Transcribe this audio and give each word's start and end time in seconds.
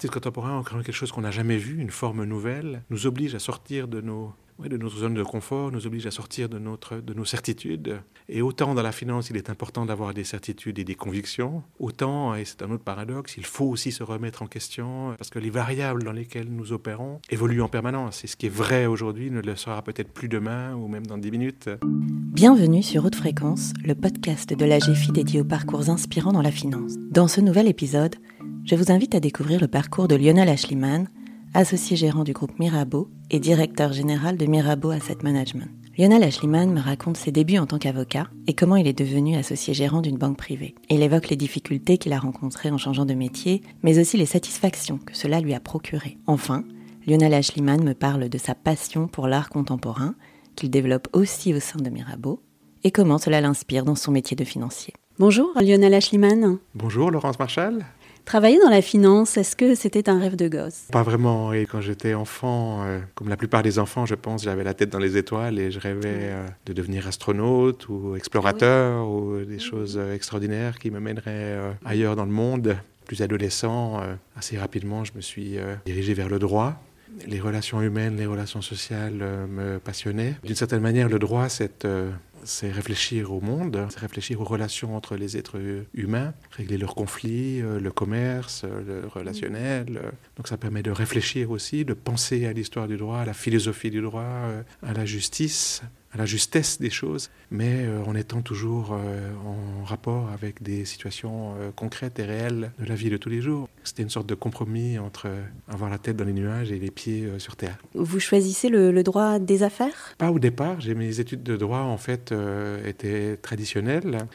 artistes 0.00 0.14
contemporains 0.14 0.58
ont 0.58 0.62
créé 0.62 0.82
quelque 0.82 0.94
chose 0.94 1.12
qu'on 1.12 1.20
n'a 1.20 1.30
jamais 1.30 1.58
vu, 1.58 1.78
une 1.78 1.90
forme 1.90 2.24
nouvelle, 2.24 2.84
nous 2.88 3.06
oblige 3.06 3.34
à 3.34 3.38
sortir 3.38 3.86
de 3.86 4.00
nos 4.00 4.32
de 4.58 4.76
notre 4.76 4.98
zone 4.98 5.14
de 5.14 5.22
confort, 5.22 5.72
nous 5.72 5.86
oblige 5.86 6.06
à 6.06 6.10
sortir 6.10 6.50
de, 6.50 6.58
notre, 6.58 6.96
de 6.96 7.14
nos 7.14 7.24
certitudes. 7.24 7.98
Et 8.28 8.42
autant 8.42 8.74
dans 8.74 8.82
la 8.82 8.92
finance, 8.92 9.30
il 9.30 9.38
est 9.38 9.48
important 9.48 9.86
d'avoir 9.86 10.12
des 10.12 10.22
certitudes 10.22 10.78
et 10.78 10.84
des 10.84 10.94
convictions, 10.94 11.62
autant, 11.78 12.34
et 12.34 12.44
c'est 12.44 12.60
un 12.62 12.70
autre 12.70 12.84
paradoxe, 12.84 13.38
il 13.38 13.46
faut 13.46 13.64
aussi 13.64 13.90
se 13.90 14.02
remettre 14.02 14.42
en 14.42 14.46
question, 14.46 15.14
parce 15.16 15.30
que 15.30 15.38
les 15.38 15.48
variables 15.48 16.04
dans 16.04 16.12
lesquelles 16.12 16.48
nous 16.50 16.72
opérons 16.72 17.20
évoluent 17.30 17.62
en 17.62 17.68
permanence. 17.68 18.22
Et 18.24 18.26
ce 18.26 18.36
qui 18.36 18.46
est 18.46 18.54
vrai 18.54 18.84
aujourd'hui 18.84 19.30
ne 19.30 19.40
le 19.40 19.56
sera 19.56 19.80
peut-être 19.82 20.12
plus 20.12 20.28
demain 20.28 20.74
ou 20.74 20.88
même 20.88 21.06
dans 21.06 21.16
10 21.16 21.30
minutes. 21.30 21.70
Bienvenue 21.82 22.82
sur 22.82 23.06
Haute 23.06 23.16
Fréquence, 23.16 23.72
le 23.82 23.94
podcast 23.94 24.52
de 24.52 24.64
la 24.66 24.78
GFI 24.78 25.12
dédié 25.12 25.40
aux 25.40 25.44
parcours 25.44 25.88
inspirants 25.88 26.32
dans 26.32 26.42
la 26.42 26.52
finance. 26.52 26.96
Dans 27.10 27.28
ce 27.28 27.40
nouvel 27.40 27.66
épisode, 27.66 28.16
je 28.70 28.76
vous 28.76 28.92
invite 28.92 29.16
à 29.16 29.20
découvrir 29.20 29.60
le 29.60 29.66
parcours 29.66 30.06
de 30.06 30.14
Lionel 30.14 30.48
Ashliman, 30.48 31.08
associé 31.54 31.96
gérant 31.96 32.22
du 32.22 32.32
groupe 32.32 32.56
Mirabeau 32.60 33.10
et 33.28 33.40
directeur 33.40 33.92
général 33.92 34.36
de 34.36 34.46
Mirabeau 34.46 34.90
Asset 34.90 35.16
Management. 35.24 35.66
Lionel 35.98 36.22
Ashliman 36.22 36.70
me 36.70 36.80
raconte 36.80 37.16
ses 37.16 37.32
débuts 37.32 37.58
en 37.58 37.66
tant 37.66 37.80
qu'avocat 37.80 38.28
et 38.46 38.54
comment 38.54 38.76
il 38.76 38.86
est 38.86 38.96
devenu 38.96 39.34
associé 39.34 39.74
gérant 39.74 40.02
d'une 40.02 40.18
banque 40.18 40.36
privée. 40.36 40.76
Il 40.88 41.02
évoque 41.02 41.30
les 41.30 41.36
difficultés 41.36 41.98
qu'il 41.98 42.12
a 42.12 42.20
rencontrées 42.20 42.70
en 42.70 42.78
changeant 42.78 43.06
de 43.06 43.14
métier, 43.14 43.60
mais 43.82 43.98
aussi 43.98 44.16
les 44.16 44.24
satisfactions 44.24 45.00
que 45.04 45.16
cela 45.16 45.40
lui 45.40 45.52
a 45.52 45.58
procurées. 45.58 46.18
Enfin, 46.28 46.62
Lionel 47.08 47.34
Ashliman 47.34 47.82
me 47.82 47.94
parle 47.94 48.28
de 48.28 48.38
sa 48.38 48.54
passion 48.54 49.08
pour 49.08 49.26
l'art 49.26 49.48
contemporain, 49.48 50.14
qu'il 50.54 50.70
développe 50.70 51.08
aussi 51.12 51.52
au 51.52 51.58
sein 51.58 51.80
de 51.80 51.90
Mirabeau, 51.90 52.40
et 52.84 52.92
comment 52.92 53.18
cela 53.18 53.40
l'inspire 53.40 53.84
dans 53.84 53.96
son 53.96 54.12
métier 54.12 54.36
de 54.36 54.44
financier. 54.44 54.94
Bonjour 55.18 55.50
Lionel 55.60 55.92
Ashliman. 55.92 56.58
Bonjour 56.76 57.10
Laurence 57.10 57.40
Marchal. 57.40 57.84
Travailler 58.30 58.60
dans 58.60 58.70
la 58.70 58.80
finance, 58.80 59.36
est-ce 59.36 59.56
que 59.56 59.74
c'était 59.74 60.08
un 60.08 60.20
rêve 60.20 60.36
de 60.36 60.46
gosse? 60.46 60.84
Pas 60.92 61.02
vraiment. 61.02 61.52
Et 61.52 61.66
quand 61.66 61.80
j'étais 61.80 62.14
enfant, 62.14 62.84
euh, 62.84 63.00
comme 63.16 63.28
la 63.28 63.36
plupart 63.36 63.64
des 63.64 63.80
enfants, 63.80 64.06
je 64.06 64.14
pense, 64.14 64.44
j'avais 64.44 64.62
la 64.62 64.72
tête 64.72 64.88
dans 64.88 65.00
les 65.00 65.16
étoiles 65.16 65.58
et 65.58 65.72
je 65.72 65.80
rêvais 65.80 66.30
euh, 66.30 66.46
de 66.64 66.72
devenir 66.72 67.08
astronaute 67.08 67.88
ou 67.88 68.14
explorateur 68.14 69.08
ou 69.08 69.40
des 69.40 69.58
choses 69.58 69.98
euh, 69.98 70.14
extraordinaires 70.14 70.78
qui 70.78 70.92
me 70.92 71.00
mèneraient 71.00 71.58
ailleurs 71.84 72.14
dans 72.14 72.24
le 72.24 72.30
monde. 72.30 72.76
Plus 73.04 73.20
adolescent, 73.20 74.00
assez 74.36 74.56
rapidement, 74.56 75.02
je 75.02 75.10
me 75.16 75.20
suis 75.20 75.56
dirigé 75.84 76.14
vers 76.14 76.28
le 76.28 76.38
droit. 76.38 76.80
Les 77.26 77.40
relations 77.40 77.82
humaines, 77.82 78.16
les 78.16 78.26
relations 78.26 78.62
sociales 78.62 79.24
me 79.48 79.78
passionnaient. 79.78 80.36
D'une 80.44 80.54
certaine 80.54 80.82
manière, 80.82 81.08
le 81.08 81.18
droit, 81.18 81.48
c'est 81.48 81.84
c'est 82.44 82.70
réfléchir 82.70 83.32
au 83.32 83.40
monde, 83.40 83.86
c'est 83.90 84.00
réfléchir 84.00 84.40
aux 84.40 84.44
relations 84.44 84.96
entre 84.96 85.16
les 85.16 85.36
êtres 85.36 85.60
humains, 85.94 86.34
régler 86.50 86.78
leurs 86.78 86.94
conflits, 86.94 87.60
euh, 87.62 87.80
le 87.80 87.90
commerce, 87.90 88.62
euh, 88.64 89.02
le 89.02 89.08
relationnel. 89.08 90.00
Donc 90.36 90.48
ça 90.48 90.56
permet 90.56 90.82
de 90.82 90.90
réfléchir 90.90 91.50
aussi, 91.50 91.84
de 91.84 91.94
penser 91.94 92.46
à 92.46 92.52
l'histoire 92.52 92.88
du 92.88 92.96
droit, 92.96 93.18
à 93.18 93.24
la 93.24 93.34
philosophie 93.34 93.90
du 93.90 94.00
droit, 94.00 94.22
euh, 94.22 94.62
à 94.82 94.92
la 94.92 95.04
justice 95.04 95.82
à 96.12 96.18
la 96.18 96.26
justesse 96.26 96.80
des 96.80 96.90
choses, 96.90 97.30
mais 97.50 97.84
euh, 97.86 98.02
en 98.04 98.14
étant 98.14 98.42
toujours 98.42 98.92
euh, 98.92 99.30
en 99.44 99.84
rapport 99.84 100.28
avec 100.30 100.62
des 100.62 100.84
situations 100.84 101.54
euh, 101.60 101.70
concrètes 101.74 102.18
et 102.18 102.24
réelles 102.24 102.72
de 102.78 102.84
la 102.84 102.96
vie 102.96 103.10
de 103.10 103.16
tous 103.16 103.28
les 103.28 103.40
jours. 103.40 103.68
C'était 103.84 104.02
une 104.02 104.10
sorte 104.10 104.26
de 104.26 104.34
compromis 104.34 104.98
entre 104.98 105.28
avoir 105.68 105.88
la 105.88 105.98
tête 105.98 106.16
dans 106.16 106.24
les 106.24 106.32
nuages 106.32 106.72
et 106.72 106.78
les 106.78 106.90
pieds 106.90 107.28
sur 107.38 107.56
terre. 107.56 107.78
Vous 107.94 108.20
choisissez 108.20 108.68
le, 108.68 108.90
le, 108.90 109.02
droit 109.02 109.38
des 109.38 109.62
affaires? 109.62 110.14
Pas 110.18 110.30
au 110.30 110.38
départ. 110.38 110.80
J'ai 110.80 110.94
mes 110.94 111.20
études 111.20 111.42
de 111.42 111.56
droit 111.56 111.80
en 111.80 111.96
fait 111.96 112.34
étaient 112.84 113.36
traditionnelles. 113.40 114.26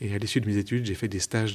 Et 0.00 0.14
à 0.14 0.18
l'issue 0.18 0.40
de 0.40 0.46
mes 0.46 0.56
études, 0.56 0.86
j'ai 0.86 0.94
fait 0.94 1.08
des 1.08 1.20
stages 1.20 1.54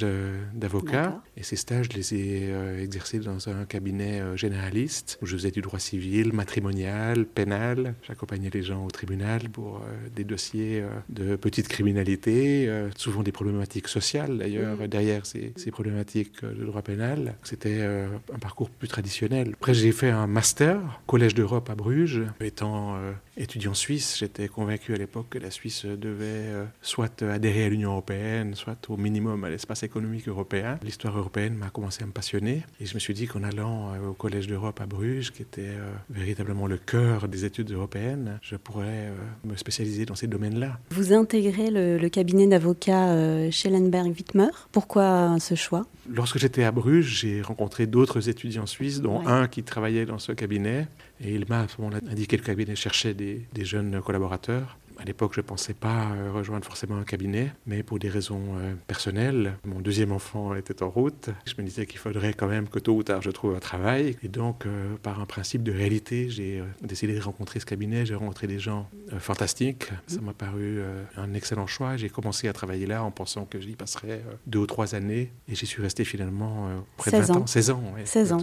d'avocat. 0.54 1.22
Et 1.36 1.44
ces 1.44 1.56
stages, 1.56 1.88
je 1.92 1.98
les 1.98 2.14
ai 2.14 2.40
euh, 2.52 2.82
exercés 2.82 3.20
dans 3.20 3.50
un 3.50 3.66
cabinet 3.66 4.22
euh, 4.22 4.36
généraliste 4.38 5.20
où 5.22 5.26
je 5.26 5.36
faisais 5.36 5.52
du 5.52 5.62
droit 5.62 5.80
civil, 5.80 6.34
matrimonial, 6.34 7.26
pénal. 7.26 7.96
J'accompagnais 8.08 8.50
les 8.52 8.64
gens 8.64 8.86
au 8.86 8.92
tribunal 8.92 9.50
pour 9.50 9.78
euh, 9.78 10.10
des 10.16 10.24
dossiers 10.24 10.84
de 11.10 11.36
petite 11.36 11.68
criminalité, 11.68 12.70
souvent 12.96 13.24
des 13.24 13.32
problématiques 13.32 13.88
sociales 13.88 14.38
d'ailleurs, 14.38 14.78
mm. 14.78 14.88
derrière 14.88 15.26
ces, 15.26 15.54
ces, 15.56 15.72
problématiques 15.72 16.44
de 16.44 16.66
droit 16.66 16.82
pénal. 16.82 17.36
C'était 17.44 17.82
un 17.82 18.40
parcours 18.40 18.70
plus 18.70 18.88
traditionnel. 18.88 19.52
Après, 19.54 19.74
j'ai 19.74 19.92
fait 19.92 20.10
un 20.10 20.28
master, 20.28 21.02
Collège 21.08 21.36
d'Europe 21.36 21.70
à 21.70 21.76
Bruges. 21.76 22.22
Étant 22.40 22.98
étudiant 23.40 23.74
suisse, 23.74 24.18
j'étais 24.20 24.48
convaincu 24.48 24.94
à 24.94 24.98
l'époque 24.98 25.28
que 25.32 25.40
la 25.40 25.50
Suisse 25.50 25.86
devait 25.86 26.50
soit 26.82 27.24
adhérer 27.24 27.66
à 27.66 27.70
l'Union 27.70 27.92
européenne, 27.92 28.54
soit 28.56 28.78
au 28.90 28.98
minimum 28.98 29.44
à 29.44 29.50
l'espace 29.50 29.84
économique 29.84 30.28
européen. 30.28 30.78
L'histoire 30.84 31.18
européenne 31.18 31.56
m'a 31.56 31.70
commencé 31.70 32.04
à 32.04 32.06
me 32.06 32.12
passionner 32.12 32.64
et 32.80 32.86
je 32.86 32.94
me 32.94 33.00
suis 33.00 33.14
dit 33.14 33.28
qu'en 33.28 33.44
allant 33.44 33.94
euh, 33.94 34.10
au 34.10 34.14
Collège 34.14 34.48
d'Europe 34.48 34.80
à 34.82 34.86
Bruges, 34.86 35.32
qui 35.32 35.42
était 35.42 35.62
euh, 35.62 35.92
véritablement 36.10 36.68
le 36.68 36.78
cœur 36.78 37.28
des 37.28 37.46
études 37.46 37.72
européennes, 37.72 38.40
je 38.42 38.56
pourrais 38.56 38.86
euh, 38.88 39.16
me 39.44 39.56
spécialiser 39.56 40.06
dans 40.06 40.16
ces 40.16 40.28
domaines-là. 40.28 40.80
Vous 40.92 41.14
intégrez 41.14 41.70
le, 41.72 42.10
cabinet 42.10 42.48
d'avocats 42.48 43.52
Schellenberg-Wittmer. 43.52 44.50
Pourquoi 44.72 45.38
ce 45.40 45.54
choix? 45.54 45.86
Lorsque 46.12 46.40
j'étais 46.40 46.64
à 46.64 46.72
Bruges, 46.72 47.20
j'ai 47.22 47.44
rencontré 47.44 47.86
d'autres 47.86 48.30
étudiants 48.30 48.66
suisses, 48.66 49.00
dont 49.00 49.26
un 49.28 49.48
qui 49.48 49.62
travaillait 49.62 50.08
dans 50.08 50.18
ce 50.18 50.32
cabinet. 50.32 50.88
Et 51.22 51.36
il 51.36 51.46
m'a 51.48 51.62
à 51.62 51.68
ce 51.68 51.80
moment-là 51.80 52.00
indiqué 52.10 52.38
que 52.38 52.42
le 52.42 52.48
cabinet 52.48 52.76
cherchait 52.76 53.14
des, 53.14 53.29
des 53.54 53.66
jeunes 53.66 54.02
collaborateurs. 54.02 54.79
À 55.00 55.06
l'époque, 55.06 55.32
je 55.34 55.40
ne 55.40 55.46
pensais 55.46 55.74
pas 55.74 56.12
euh, 56.12 56.30
rejoindre 56.34 56.66
forcément 56.66 56.98
un 56.98 57.04
cabinet, 57.04 57.54
mais 57.66 57.84
pour 57.84 58.00
des 58.00 58.10
raisons 58.10 58.42
euh, 58.58 58.74
personnelles, 58.86 59.54
mon 59.64 59.80
deuxième 59.80 60.12
enfant 60.12 60.54
était 60.56 60.84
en 60.84 60.90
route. 60.90 61.30
Je 61.46 61.54
me 61.58 61.66
disais 61.66 61.86
qu'il 61.86 62.00
faudrait 62.00 62.34
quand 62.34 62.48
même 62.48 62.68
que 62.68 62.80
tôt 62.80 62.96
ou 62.96 63.04
tard 63.04 63.22
je 63.22 63.32
trouve 63.32 63.56
un 63.56 63.60
travail. 63.60 64.18
Et 64.24 64.28
donc, 64.28 64.66
euh, 64.66 64.96
par 65.02 65.22
un 65.22 65.26
principe 65.26 65.64
de 65.64 65.72
réalité, 65.72 66.30
j'ai 66.30 66.62
décidé 66.82 67.16
de 67.16 67.22
rencontrer 67.22 67.62
ce 67.62 67.66
cabinet. 67.66 68.06
J'ai 68.06 68.16
rencontré 68.16 68.46
des 68.48 68.60
gens 68.60 68.90
fantastiques. 69.20 69.86
Ça 70.08 70.20
m'a 70.20 70.34
paru 70.34 70.82
un 71.16 71.34
excellent 71.34 71.68
choix. 71.68 71.96
J'ai 71.96 72.10
commencé 72.10 72.48
à 72.48 72.54
travailler 72.54 72.86
là 72.86 73.04
en 73.04 73.12
pensant 73.12 73.46
que 73.46 73.60
j'y 73.62 73.76
passerais 73.76 74.22
deux 74.48 74.60
ou 74.60 74.68
trois 74.68 74.96
années. 74.96 75.32
Et 75.48 75.56
j'y 75.56 75.66
suis 75.66 75.82
resté 75.82 76.04
finalement 76.04 76.70
près 76.98 77.12
de 77.12 77.18
20 77.18 77.36
ans. 77.38 77.48
16 77.48 77.70
ans. 77.70 77.84
16 78.04 78.34
ans. 78.34 78.40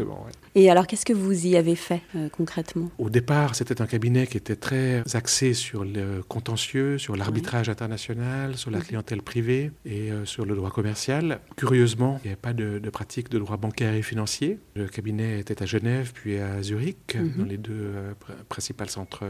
Et 0.55 0.71
alors, 0.71 0.87
qu'est-ce 0.87 1.05
que 1.05 1.13
vous 1.13 1.47
y 1.47 1.57
avez 1.57 1.77
fait 1.77 2.01
concrètement? 2.33 2.91
Au 2.99 3.11
départ, 3.11 3.55
c'était 3.55 3.83
un 3.83 3.87
cabinet 3.87 4.27
qui 4.27 4.37
était 4.39 4.57
très 4.57 5.03
axé 5.15 5.53
sur 5.55 5.85
le 5.85 6.23
contenu 6.27 6.46
sur 6.55 7.17
l'arbitrage 7.17 7.69
international, 7.69 8.57
sur 8.57 8.71
la 8.71 8.81
clientèle 8.81 9.23
privée 9.23 9.73
et 9.85 10.13
euh, 10.13 10.25
sur 10.25 10.45
le 10.45 10.55
droit 10.55 10.71
commercial. 10.71 11.41
Curieusement, 11.57 12.21
il 12.23 12.29
n'y 12.29 12.33
avait 12.33 12.41
pas 12.41 12.53
de, 12.53 12.79
pratique 12.91 13.29
de 13.31 13.39
droit 13.39 13.57
bancaire 13.57 13.95
et 13.95 14.03
financier. 14.03 14.59
Le 14.77 14.87
cabinet 14.87 15.41
était 15.41 15.63
à 15.63 15.67
Genève 15.67 16.13
puis 16.15 16.39
à 16.39 16.63
Zurich, 16.63 17.17
mhm. 17.17 17.33
dans 17.39 17.45
les 17.45 17.59
deux 17.59 17.73
euh, 17.75 18.13
principaux 18.49 18.87
centres 18.87 19.25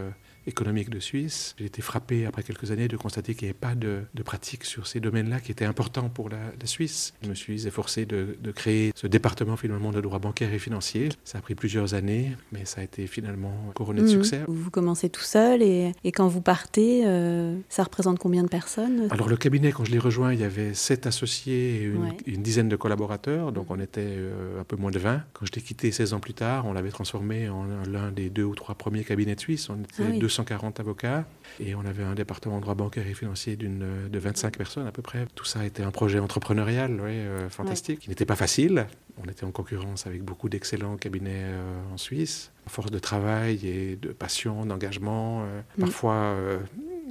économique 0.47 0.89
de 0.89 0.99
Suisse. 0.99 1.55
J'ai 1.59 1.65
été 1.65 1.81
frappé 1.81 2.25
après 2.25 2.43
quelques 2.43 2.71
années 2.71 2.87
de 2.87 2.97
constater 2.97 3.35
qu'il 3.35 3.47
n'y 3.47 3.49
avait 3.49 3.59
pas 3.59 3.75
de, 3.75 4.03
pratique 4.23 4.65
sur 4.65 4.87
ces 4.87 4.99
domaines-là 4.99 5.39
qui 5.39 5.51
étaient 5.51 5.65
importants 5.65 6.09
pour 6.09 6.29
la, 6.29 6.37
Suisse. 6.65 7.13
Je 7.23 7.29
me 7.29 7.35
suis 7.35 7.65
efforcé 7.65 8.05
de, 8.05 8.35
créer 8.53 8.91
ce 8.95 9.07
département 9.07 9.55
finalement 9.55 9.91
de 9.91 10.01
droit 10.01 10.19
bancaire 10.19 10.53
et 10.53 10.59
financier. 10.59 11.09
Ça 11.23 11.37
a 11.37 11.41
pris 11.41 11.55
plusieurs 11.55 11.93
années, 11.93 12.31
mais 12.51 12.65
ça 12.65 12.81
a 12.81 12.83
été 12.83 13.07
finalement 13.07 13.53
couronné 13.75 14.01
de 14.01 14.07
mhm. 14.07 14.11
succès. 14.11 14.41
Vous 14.47 14.69
commencez 14.71 15.09
tout 15.09 15.21
seul 15.21 15.61
et, 15.61 15.93
quand 16.11 16.27
vous 16.27 16.41
partez, 16.41 17.03
euh, 17.05 17.57
ça 17.69 17.83
représente 17.83 18.19
combien 18.19 18.43
de 18.43 18.47
personnes? 18.47 19.07
Alors 19.11 19.29
le 19.29 19.37
cabinet, 19.37 19.71
quand 19.71 19.85
je 19.85 19.91
l'ai 19.91 19.99
rejoint, 19.99 20.33
il 20.33 20.39
y 20.39 20.43
avait 20.43 20.73
sept 20.73 21.05
associés 21.05 21.83
et 21.83 21.91
une, 22.25 22.41
dizaine 22.41 22.69
de 22.69 22.75
collaborateurs, 22.75 23.51
donc 23.51 23.69
on 23.69 23.79
était 23.79 24.01
euh, 24.01 24.61
un 24.61 24.63
peu 24.63 24.75
moins 24.75 24.91
de 24.91 24.99
20. 24.99 25.23
Quand 25.33 25.45
je 25.45 25.51
l'ai 25.53 25.61
quitté 25.61 25.91
16 25.91 26.13
ans 26.13 26.19
plus 26.19 26.33
tard, 26.33 26.65
on 26.65 26.73
l'avait 26.73 26.91
transformé 26.91 27.49
en 27.49 27.65
l'un 27.87 28.11
des 28.11 28.29
deux 28.29 28.43
ou 28.43 28.55
trois 28.55 28.75
premiers 28.75 29.03
cabinets 29.03 29.35
de 29.35 29.39
Suisse. 29.39 29.69
On 29.69 29.75
était 29.75 30.03
ah 30.07 30.17
240 30.37 30.79
avocats 30.79 31.25
et 31.59 31.75
on 31.75 31.85
avait 31.85 32.03
un 32.03 32.13
département 32.13 32.57
de 32.57 32.61
droit 32.61 32.75
bancaire 32.75 33.07
et 33.07 33.13
financier 33.13 33.55
d'une, 33.55 34.07
de 34.09 34.19
25 34.19 34.57
personnes 34.57 34.87
à 34.87 34.91
peu 34.91 35.01
près. 35.01 35.25
Tout 35.35 35.45
ça 35.45 35.61
a 35.61 35.65
été 35.65 35.83
un 35.83 35.91
projet 35.91 36.19
entrepreneurial 36.19 36.99
ouais, 37.01 37.11
euh, 37.11 37.49
fantastique, 37.49 37.99
qui 38.01 38.09
n'était 38.09 38.25
pas 38.25 38.35
facile. 38.35 38.87
On 39.23 39.27
était 39.29 39.45
en 39.45 39.51
concurrence 39.51 40.05
avec 40.05 40.23
beaucoup 40.23 40.49
d'excellents 40.49 40.97
cabinets 40.97 41.45
euh, 41.45 41.93
en 41.93 41.97
Suisse. 41.97 42.51
À 42.67 42.69
force 42.69 42.91
de 42.91 42.99
travail 42.99 43.65
et 43.67 43.95
de 43.95 44.09
passion, 44.09 44.65
d'engagement, 44.65 45.43
euh, 45.43 45.61
mm. 45.77 45.81
parfois 45.81 46.35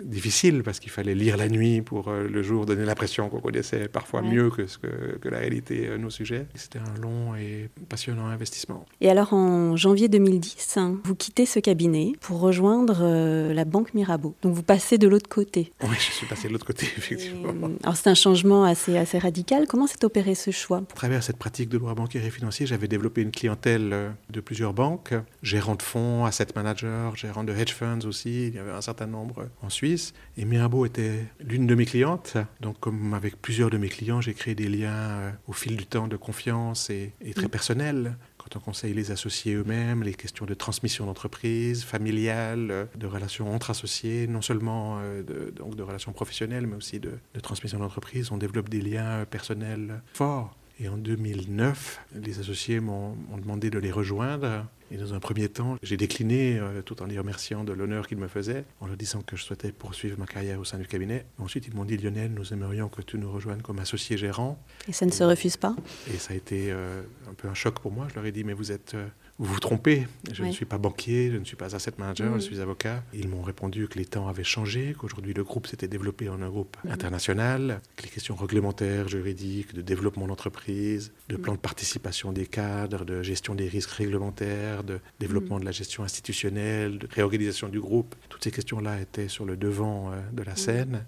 difficile 0.05 0.63
parce 0.63 0.81
qu'il 0.81 0.91
fallait 0.91 1.15
lire 1.15 1.37
la 1.37 1.49
nuit 1.49 1.83
pour 1.83 2.09
euh, 2.09 2.29
le 2.29 2.43
jour 2.43 2.67
donner 2.67 2.85
l'impression 2.85 3.29
qu'on 3.29 3.41
connaissait 3.41 3.89
parfois 3.89 4.23
mieux 4.23 4.51
que, 4.51 4.67
ce 4.67 4.79
que, 4.79 5.19
que, 5.19 5.29
la 5.29 5.39
réalité 5.39 5.87
euh, 5.89 5.99
nos 5.99 6.11
sujets. 6.11 6.47
C'était 6.55 6.79
un 6.79 7.01
long 7.01 7.35
et 7.35 7.69
passionnant 7.89 8.27
investissement. 8.27 8.85
Et 9.01 9.11
alors 9.11 9.33
en 9.33 9.77
janvier 9.77 10.09
2010, 10.09 10.77
hein, 10.77 11.01
vous 11.05 11.15
quittez 11.15 11.47
ce 11.47 11.59
cabinet 11.59 12.13
pour 12.21 12.41
rejoindre 12.41 12.99
euh, 13.01 13.53
la 13.53 13.65
banque 13.65 13.95
Mirabeau. 13.95 14.35
Donc 14.43 14.55
vous 14.55 14.63
passez 14.63 14.99
de 14.99 15.09
l'autre 15.09 15.29
côté. 15.29 15.73
Oui, 15.83 15.97
je 15.99 16.13
suis 16.13 16.27
passé 16.27 16.49
de 16.49 16.53
l'autre 16.53 16.67
côté, 16.67 16.87
effectivement. 16.97 17.53
alors 17.83 17.97
c'est 17.97 18.11
un 18.11 18.15
changement 18.15 18.65
assez, 18.65 18.97
assez 18.97 19.19
radical. 19.19 19.67
Comment 19.67 19.87
s'est 19.87 20.05
opéré 20.05 20.35
ce 20.35 20.51
choix? 20.51 20.79
À 20.79 20.95
travers 20.95 21.23
cette 21.23 21.39
pratique 21.39 21.69
de 21.69 21.79
droit 21.79 21.95
bancaire 21.95 22.25
et 22.25 22.31
financier, 22.31 22.67
j'avais 22.67 22.89
développé 22.89 23.23
une 23.23 23.31
clientèle 23.31 24.15
de 24.31 24.41
plusieurs 24.41 24.73
banques, 24.73 25.15
gérants 25.43 25.75
de 25.75 25.83
fonds, 25.83 26.25
asset 26.25 26.49
managers, 26.55 27.11
gérants 27.15 27.45
de 27.45 27.53
hedge 27.53 27.73
funds 27.73 28.07
aussi. 28.07 28.49
Il 28.49 28.55
y 28.55 28.59
avait 28.59 28.73
un 28.73 28.81
certain 28.81 29.07
nombre 29.07 29.49
en 29.63 29.71
Suisse 29.87 30.15
et 30.37 30.45
Mirabeau 30.45 30.85
était 30.85 31.27
l'une 31.39 31.69
de 31.69 31.77
mes 31.77 31.85
clientes. 31.85 32.37
Donc, 32.61 32.81
comme 32.81 33.15
avec 33.15 33.41
plusieurs 33.41 33.71
de 33.71 33.79
mes 33.79 33.89
clients, 33.89 34.21
j'ai 34.21 34.35
créé 34.35 34.57
des 34.57 34.69
liens 34.69 34.91
euh, 34.91 35.31
au 35.47 35.53
fil 35.53 35.77
du 35.77 35.87
temps 35.87 36.09
de 36.09 36.17
confiance 36.17 36.91
et, 36.91 37.13
très 37.37 37.47
mm. 37.47 37.51
personnels 37.51 38.17
quand 38.37 38.57
on 38.57 38.61
conseille 38.61 38.95
les 38.95 39.13
associés 39.13 39.55
eux-mêmes, 39.55 40.03
les 40.03 40.15
questions 40.15 40.45
de 40.45 40.55
transmission 40.55 41.07
d'entreprise, 41.07 41.85
familiale, 41.85 42.89
de 42.97 43.07
relations 43.07 43.53
entre 43.53 43.71
associés, 43.71 44.27
non 44.29 44.43
seulement 44.43 45.01
de, 45.01 45.53
donc 45.55 45.75
de 45.75 45.83
relations 45.83 46.13
professionnelles, 46.13 46.67
mais 46.67 46.77
aussi 46.77 47.01
de, 47.01 47.13
de 47.35 47.41
transmission 47.41 47.79
d'entreprise. 47.81 48.31
On 48.31 48.39
développe 48.39 48.69
des 48.69 48.81
liens 48.81 49.25
personnels 49.25 50.01
forts. 50.13 50.57
Et 50.79 50.89
en 50.89 50.99
2009, 50.99 52.01
les 52.15 52.39
associés 52.39 52.81
m'ont 52.81 53.17
demandé 53.39 53.71
de 53.71 53.79
les 53.79 53.91
rejoindre. 53.91 54.67
Et 54.91 54.99
dans 54.99 55.15
un 55.15 55.21
premier 55.21 55.49
temps, 55.49 55.77
j'ai 55.83 55.97
décliné 55.97 56.59
euh, 56.59 56.83
tout 56.83 57.03
en 57.03 57.07
les 57.07 57.19
remerciant 57.19 57.65
de 57.65 57.73
l'honneur 57.73 58.07
qu'ils 58.07 58.19
me 58.19 58.29
faisaient, 58.29 58.65
en 58.81 58.87
leur 58.87 58.97
disant 58.97 59.23
que 59.23 59.37
je 59.37 59.43
souhaitais 59.43 59.73
poursuivre 59.73 60.17
ma 60.19 60.27
carrière 60.27 60.61
au 60.61 60.65
sein 60.65 60.79
du 60.79 60.87
cabinet. 60.87 61.27
Ensuite, 61.39 61.67
ils 61.67 61.75
m'ont 61.75 61.85
dit 61.85 61.97
Lionel, 61.97 62.33
nous 62.33 62.53
aimerions 62.53 62.89
que 62.89 63.03
tu 63.03 63.19
nous 63.19 63.33
rejoignes 63.33 63.63
comme 63.63 63.81
associé 63.81 64.17
gérant. 64.17 64.63
Et 64.87 64.93
ça 64.93 65.07
ne 65.07 65.11
se 65.11 65.25
refuse 65.25 65.57
pas? 65.57 65.75
Et 66.15 66.19
ça 66.19 66.35
a 66.35 66.37
été 66.37 66.71
euh, 66.71 67.03
un 67.29 67.35
peu 67.35 67.49
un 67.49 67.55
choc 67.55 67.81
pour 67.81 67.91
moi. 67.91 68.07
Je 68.11 68.15
leur 68.15 68.27
ai 68.27 68.33
dit 68.33 68.45
Mais 68.45 68.53
vous 68.53 68.71
êtes. 68.71 68.95
Euh, 68.95 69.09
vous 69.39 69.53
vous 69.53 69.61
trompez, 69.61 70.07
je 70.33 70.45
ne 70.45 70.51
suis 70.51 70.65
pas 70.65 70.79
banquier, 70.79 71.31
je 71.31 71.37
ne 71.37 71.45
suis 71.45 71.57
pas 71.57 71.75
asset 71.75 71.93
manager, 71.99 72.33
je 72.33 72.37
mm. 72.37 72.41
suis 72.41 72.61
avocat. 72.61 73.03
Ils 73.13 73.29
m'ont 73.29 73.43
répondu 73.43 73.87
que 73.87 73.99
les 73.99 74.07
temps 74.07 74.29
avaient 74.29 74.45
changé, 74.45 74.95
qu'aujourd'hui 74.99 75.35
le 75.35 75.45
groupe 75.45 75.67
s'était 75.67 75.89
développé 75.89 76.31
en 76.31 76.41
un 76.41 76.49
groupe 76.49 76.77
mm. 76.85 76.91
international, 76.91 77.81
que 77.97 78.05
les 78.05 78.09
questions 78.09 78.35
réglementaires, 78.35 79.09
juridiques, 79.09 79.75
de 79.75 79.83
développement 79.83 80.27
d'entreprise, 80.27 81.13
de 81.29 81.37
mm. 81.37 81.41
plan 81.41 81.53
de 81.53 81.59
participation 81.59 82.33
des 82.33 82.47
cadres, 82.47 83.05
de 83.05 83.23
gestion 83.23 83.55
des 83.55 83.69
risques 83.69 83.91
réglementaires, 83.91 84.85
de 84.85 85.01
développement 85.21 85.61
de 85.61 85.67
la 85.67 85.73
gestion 85.73 86.03
institutionnelle, 86.03 86.99
de 86.99 87.09
réorganisation 87.11 87.69
du 87.69 87.81
groupe, 87.81 88.15
toutes 88.31 88.45
ces 88.45 88.51
questions-là 88.51 89.01
étaient 89.03 89.29
sur 89.29 89.45
le 89.45 89.59
devant 89.59 90.13
euh, 90.13 90.17
de 90.33 90.43
la 90.43 90.57
scène 90.57 91.05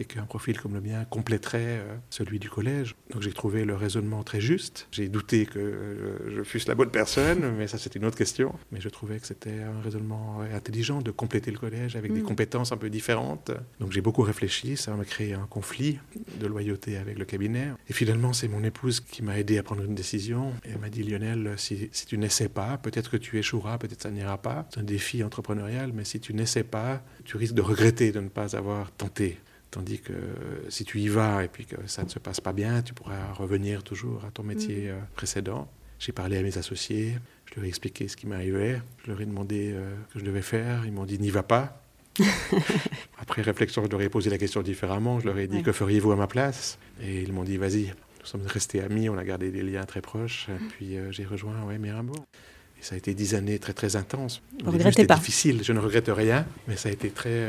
et 0.00 0.04
qu'un 0.04 0.24
profil 0.24 0.58
comme 0.58 0.74
le 0.74 0.80
mien 0.80 1.04
compléterait 1.04 1.78
euh, 1.78 1.96
celui 2.08 2.38
du 2.38 2.48
collège. 2.48 2.96
Donc 3.12 3.22
j'ai 3.22 3.32
trouvé 3.32 3.64
le 3.64 3.74
raisonnement 3.74 4.24
très 4.24 4.40
juste. 4.40 4.88
J'ai 4.90 5.08
douté 5.08 5.44
que 5.44 5.58
euh, 5.58 6.36
je 6.36 6.42
fusse 6.42 6.66
la 6.66 6.74
bonne 6.74 6.90
personne, 6.90 7.54
mais 7.58 7.68
ça 7.68 7.78
c'est 7.78 7.94
une 7.94 8.06
autre 8.06 8.16
question. 8.16 8.54
Mais 8.72 8.80
je 8.80 8.88
trouvais 8.88 9.20
que 9.20 9.26
c'était 9.26 9.60
un 9.60 9.80
raisonnement 9.82 10.40
intelligent 10.54 11.02
de 11.02 11.10
compléter 11.10 11.50
le 11.50 11.58
collège 11.58 11.96
avec 11.96 12.12
des 12.12 12.22
mm. 12.22 12.24
compétences 12.24 12.72
un 12.72 12.78
peu 12.78 12.88
différentes. 12.88 13.50
Donc 13.78 13.92
j'ai 13.92 14.00
beaucoup 14.00 14.22
réfléchi, 14.22 14.76
ça 14.76 14.94
m'a 14.94 15.04
créé 15.04 15.34
un 15.34 15.46
conflit 15.46 15.98
de 16.40 16.46
loyauté 16.46 16.96
avec 16.96 17.18
le 17.18 17.26
cabinet. 17.26 17.68
Et 17.88 17.92
finalement 17.92 18.32
c'est 18.32 18.48
mon 18.48 18.64
épouse 18.64 19.00
qui 19.00 19.22
m'a 19.22 19.38
aidé 19.38 19.58
à 19.58 19.62
prendre 19.62 19.84
une 19.84 19.94
décision. 19.94 20.54
Et 20.64 20.70
elle 20.70 20.78
m'a 20.78 20.88
dit 20.88 21.02
Lionel, 21.02 21.54
si, 21.58 21.90
si 21.92 22.06
tu 22.06 22.16
n'essaies 22.16 22.48
pas, 22.48 22.78
peut-être 22.78 23.10
que 23.10 23.18
tu 23.18 23.38
échoueras, 23.38 23.76
peut-être 23.76 24.02
ça 24.02 24.10
n'ira 24.10 24.38
pas. 24.38 24.66
C'est 24.72 24.80
un 24.80 24.84
défi 24.84 25.22
entrepreneurial, 25.22 25.92
mais 25.92 26.04
si 26.04 26.20
tu 26.20 26.32
n'essaies 26.32 26.64
pas, 26.64 27.02
tu 27.24 27.36
risques 27.36 27.54
de 27.54 27.62
regretter 27.62 28.12
de 28.12 28.20
ne 28.20 28.28
pas 28.28 28.56
avoir 28.56 28.90
tenté. 28.92 29.38
Tandis 29.70 30.00
que 30.00 30.12
si 30.68 30.84
tu 30.84 30.98
y 30.98 31.08
vas 31.08 31.44
et 31.44 31.48
puis 31.48 31.64
que 31.64 31.76
ça 31.86 32.02
ne 32.02 32.08
se 32.08 32.18
passe 32.18 32.40
pas 32.40 32.52
bien, 32.52 32.82
tu 32.82 32.92
pourras 32.92 33.32
revenir 33.32 33.84
toujours 33.84 34.24
à 34.24 34.30
ton 34.30 34.42
métier 34.42 34.86
mm. 34.86 34.90
euh, 34.90 35.00
précédent. 35.14 35.68
J'ai 36.00 36.12
parlé 36.12 36.38
à 36.38 36.42
mes 36.42 36.56
associés, 36.58 37.18
je 37.46 37.56
leur 37.56 37.64
ai 37.64 37.68
expliqué 37.68 38.08
ce 38.08 38.16
qui 38.16 38.26
m'arrivait, 38.26 38.80
je 39.04 39.10
leur 39.10 39.20
ai 39.20 39.26
demandé 39.26 39.72
euh, 39.72 39.94
ce 40.08 40.14
que 40.14 40.20
je 40.20 40.24
devais 40.24 40.42
faire, 40.42 40.86
ils 40.86 40.92
m'ont 40.92 41.04
dit 41.04 41.18
n'y 41.18 41.30
va 41.30 41.42
pas. 41.42 41.82
Après 43.20 43.42
réflexion, 43.42 43.84
je 43.84 43.90
leur 43.90 44.00
ai 44.00 44.08
posé 44.08 44.30
la 44.30 44.38
question 44.38 44.62
différemment, 44.62 45.20
je 45.20 45.26
leur 45.26 45.38
ai 45.38 45.46
dit 45.46 45.62
que 45.62 45.72
feriez-vous 45.72 46.10
à 46.10 46.16
ma 46.16 46.26
place? 46.26 46.78
Et 47.00 47.22
ils 47.22 47.32
m'ont 47.32 47.44
dit 47.44 47.56
vas-y. 47.56 47.92
Nous 48.20 48.26
sommes 48.26 48.46
restés 48.46 48.82
amis, 48.82 49.08
on 49.08 49.16
a 49.16 49.24
gardé 49.24 49.50
des 49.50 49.62
liens 49.62 49.84
très 49.84 50.00
proches, 50.00 50.48
et 50.48 50.52
mm. 50.52 50.68
puis 50.68 50.96
euh, 50.96 51.12
j'ai 51.12 51.24
rejoint 51.24 51.62
ouais, 51.64 51.78
Mirabeau. 51.78 52.16
Et 52.80 52.82
ça 52.82 52.94
a 52.94 52.98
été 52.98 53.14
dix 53.14 53.34
années 53.34 53.58
très 53.58 53.74
très 53.74 53.94
intenses. 53.94 54.42
Vous 54.64 54.70
regrettez 54.70 55.06
pas? 55.06 55.16
difficile, 55.16 55.62
je 55.62 55.72
ne 55.72 55.78
regrette 55.78 56.08
rien, 56.08 56.46
mais 56.66 56.76
ça 56.76 56.88
a 56.88 56.92
été 56.92 57.10
très... 57.10 57.46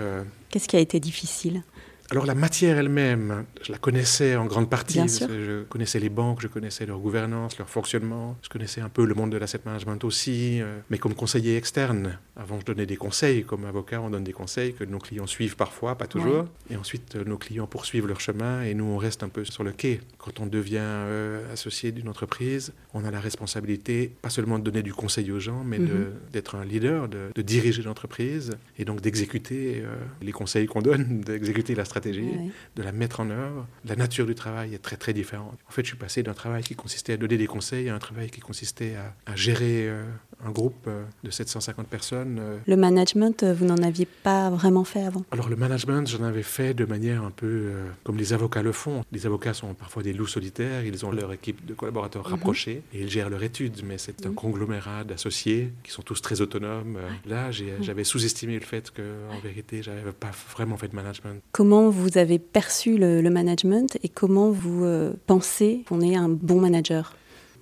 Qu'est-ce 0.50 0.68
qui 0.68 0.76
a 0.76 0.80
été 0.80 1.00
difficile? 1.00 1.64
Alors 2.12 2.26
la 2.26 2.36
matière 2.36 2.78
elle-même, 2.78 3.46
je 3.62 3.72
la 3.72 3.78
connaissais 3.78 4.36
en 4.36 4.46
grande 4.46 4.70
partie. 4.70 5.00
Je 5.08 5.64
connaissais 5.64 5.98
les 5.98 6.10
banques, 6.10 6.42
je 6.42 6.48
connaissais 6.48 6.86
leur 6.86 7.00
gouvernance, 7.00 7.58
leur 7.58 7.70
fonctionnement. 7.70 8.36
Je 8.44 8.50
connaissais 8.50 8.82
un 8.82 8.90
peu 8.90 9.06
le 9.06 9.16
monde 9.16 9.32
de 9.32 9.38
l'asset 9.38 9.62
management 9.66 10.04
aussi, 10.04 10.62
euh, 10.62 10.80
mais 10.90 10.98
comme 10.98 11.14
conseiller 11.16 11.56
externe. 11.56 12.20
Avant, 12.36 12.60
je 12.60 12.66
donnais 12.66 12.86
des 12.86 12.98
conseils. 12.98 13.46
Comme 13.46 13.64
avocat, 13.64 14.02
on 14.02 14.10
donne 14.10 14.26
des 14.26 14.34
conseils 14.34 14.74
que 14.74 14.84
nos 14.84 15.00
clients 15.00 15.26
suivent 15.26 15.56
parfois, 15.56 15.98
pas 15.98 16.06
toujours. 16.06 16.48
Et 16.70 16.76
ensuite, 16.76 17.16
euh, 17.16 17.24
nos 17.24 17.38
clients 17.38 17.66
poursuivent 17.66 18.08
leur 18.08 18.20
chemin 18.20 18.64
et 18.64 18.74
nous, 18.74 18.84
on 18.84 18.98
reste 18.98 19.24
un 19.24 19.30
peu 19.30 19.46
sur 19.46 19.64
le 19.64 19.72
quai. 19.72 20.02
Quand 20.18 20.42
on 20.42 20.48
devient 20.48 20.80
euh, 20.82 21.54
associé 21.54 21.94
d'une 21.94 22.10
entreprise, 22.10 22.74
on 22.94 23.06
a 23.06 23.12
la 23.12 23.22
responsabilité, 23.22 24.12
pas 24.22 24.30
seulement 24.30 24.60
de 24.60 24.66
donner 24.66 24.84
du 24.84 24.94
conseil 24.94 25.32
aux 25.32 25.40
gens, 25.40 25.64
mais 25.64 25.80
mhm. 25.80 26.12
d'être 26.34 26.56
un 26.56 26.66
leader, 26.66 27.08
de, 27.08 27.42
diriger 27.42 27.84
l'entreprise 27.84 28.52
et 28.78 28.86
donc 28.86 29.02
d'exécuter 29.02 29.84
les 30.22 30.32
conseils 30.32 30.68
qu'on 30.68 30.82
donne, 30.82 31.22
d'exécuter 31.26 31.74
la 31.74 31.86
stratégie 31.86 32.01
de 32.02 32.84
la 32.84 32.92
mettre 32.92 33.20
en 33.20 33.30
œuvre. 33.30 33.68
La 33.86 33.96
nature 33.96 34.26
du 34.26 34.36
travail 34.36 34.74
est 34.74 34.82
très 34.82 34.98
très 34.98 35.14
différente. 35.14 35.58
En 35.68 35.72
fait, 35.72 35.84
je 35.84 35.88
suis 35.88 35.98
passé 35.98 36.24
d'un 36.24 36.34
travail 36.34 36.64
qui 36.64 36.76
consistait 36.76 37.14
à 37.14 37.18
donner 37.18 37.38
des 37.38 37.48
conseils 37.48 37.90
à 37.90 37.96
un 37.96 38.00
travail 38.00 38.30
qui 38.30 38.42
consistait 38.42 38.96
à, 39.26 39.36
gérer 39.36 39.88
euh, 39.88 40.04
un 40.46 40.52
groupe 40.52 40.86
euh, 40.88 41.04
de 41.24 41.32
750 41.32 41.88
personnes. 41.88 42.38
Euh. 42.40 42.58
Le 42.68 42.76
management, 42.76 43.44
vous 43.44 43.66
n'en 43.66 43.78
aviez 43.78 44.08
pas 44.24 44.50
vraiment 44.50 44.84
fait 44.84 45.04
avant? 45.04 45.24
Alors 45.32 45.50
le 45.50 45.56
management, 45.56 46.08
j'en 46.08 46.24
avais 46.24 46.44
fait 46.44 46.74
de 46.74 46.86
manière 46.86 47.24
un 47.24 47.32
peu 47.32 47.72
comme 48.04 48.18
les 48.18 48.34
avocats 48.34 48.62
le 48.62 48.72
font. 48.72 49.04
Les 49.12 49.26
avocats 49.26 49.54
sont 49.54 49.74
parfois 49.74 50.04
des 50.04 50.14
loups 50.14 50.28
solitaires, 50.28 50.86
ils 50.86 51.06
ont 51.06 51.12
leur 51.12 51.32
équipe 51.34 51.66
de 51.66 51.74
collaborateurs 51.74 52.26
mhm. 52.26 52.32
rapprochés 52.32 52.84
et 52.94 53.02
ils 53.02 53.10
gèrent 53.10 53.30
leur 53.30 53.44
étude, 53.44 53.82
mais 53.86 53.98
c'est 53.98 54.26
un 54.26 54.30
mhm. 54.30 54.36
conglomérat 54.36 55.04
d'associés 55.04 55.72
qui 55.84 55.92
sont 55.92 56.02
tous 56.02 56.22
très 56.22 56.42
autonomes. 56.42 56.98
Là, 57.26 57.50
mhm. 57.50 57.82
j'avais 57.82 58.04
sous-estimé 58.04 58.56
le 58.56 58.66
fait 58.66 58.92
qu'en 58.92 59.40
vérité, 59.44 59.84
j'avais 59.84 60.12
pas 60.12 60.32
vraiment 60.52 60.78
fait 60.78 60.88
de 60.88 60.96
management. 60.96 61.42
Comment 61.52 61.90
vous 61.92 62.18
avez 62.18 62.40
perçu 62.40 62.98
le, 62.98 63.22
management 63.30 63.98
et 64.04 64.10
comment 64.10 64.52
vous 64.52 64.84
euh, 64.84 65.14
pensez 65.28 65.84
qu'on 65.88 66.02
est 66.02 66.16
un 66.16 66.30
bon 66.30 66.60
manager? 66.60 67.16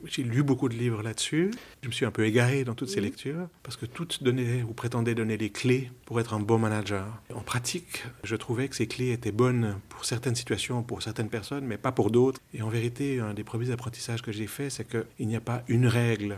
J'ai 0.06 0.24
lu 0.24 0.44
beaucoup 0.44 0.70
de 0.70 0.76
livres 0.76 1.04
là-dessus. 1.04 1.52
Je 1.81 1.88
me 1.88 1.92
suis 1.92 2.06
un 2.06 2.12
peu 2.12 2.26
égaré 2.26 2.64
dans 2.64 2.74
toutes 2.74 2.90
ces 2.90 3.02
lectures 3.02 3.50
parce 3.64 3.76
que 3.76 3.86
toutes 3.86 4.24
donnaient 4.24 4.64
ou 4.64 4.74
prétendaient 4.74 5.14
donner 5.16 5.36
les 5.36 5.50
clés 5.50 5.92
pour 6.06 6.20
être 6.22 6.34
un 6.34 6.40
bon 6.40 6.58
manager. 6.58 7.06
En 7.36 7.42
pratique, 7.42 8.06
je 8.24 8.36
trouvais 8.36 8.70
que 8.70 8.76
ces 8.76 8.88
clés 8.88 9.12
étaient 9.12 9.34
bonnes 9.34 9.76
pour 9.90 10.06
certaines 10.06 10.36
situations, 10.36 10.84
pour 10.84 11.04
certaines 11.04 11.30
personnes, 11.30 11.66
mais 11.66 11.78
pas 11.78 11.92
pour 11.92 12.12
d'autres. 12.12 12.40
Et 12.54 12.62
en 12.62 12.70
vérité, 12.70 13.20
un 13.20 13.34
des 13.34 13.44
premiers 13.44 13.72
apprentissages 13.72 14.22
que 14.22 14.32
j'ai 14.32 14.48
fait, 14.48 14.70
c'est 14.70 14.88
qu'il 14.88 15.28
n'y 15.28 15.36
a 15.36 15.42
pas 15.42 15.64
une 15.68 15.88
règle 15.88 16.38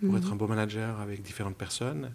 pour 0.00 0.12
mhm. 0.12 0.18
être 0.18 0.32
un 0.32 0.36
bon 0.36 0.46
manager 0.46 1.00
avec 1.00 1.22
différentes 1.22 1.56
personnes. 1.56 2.10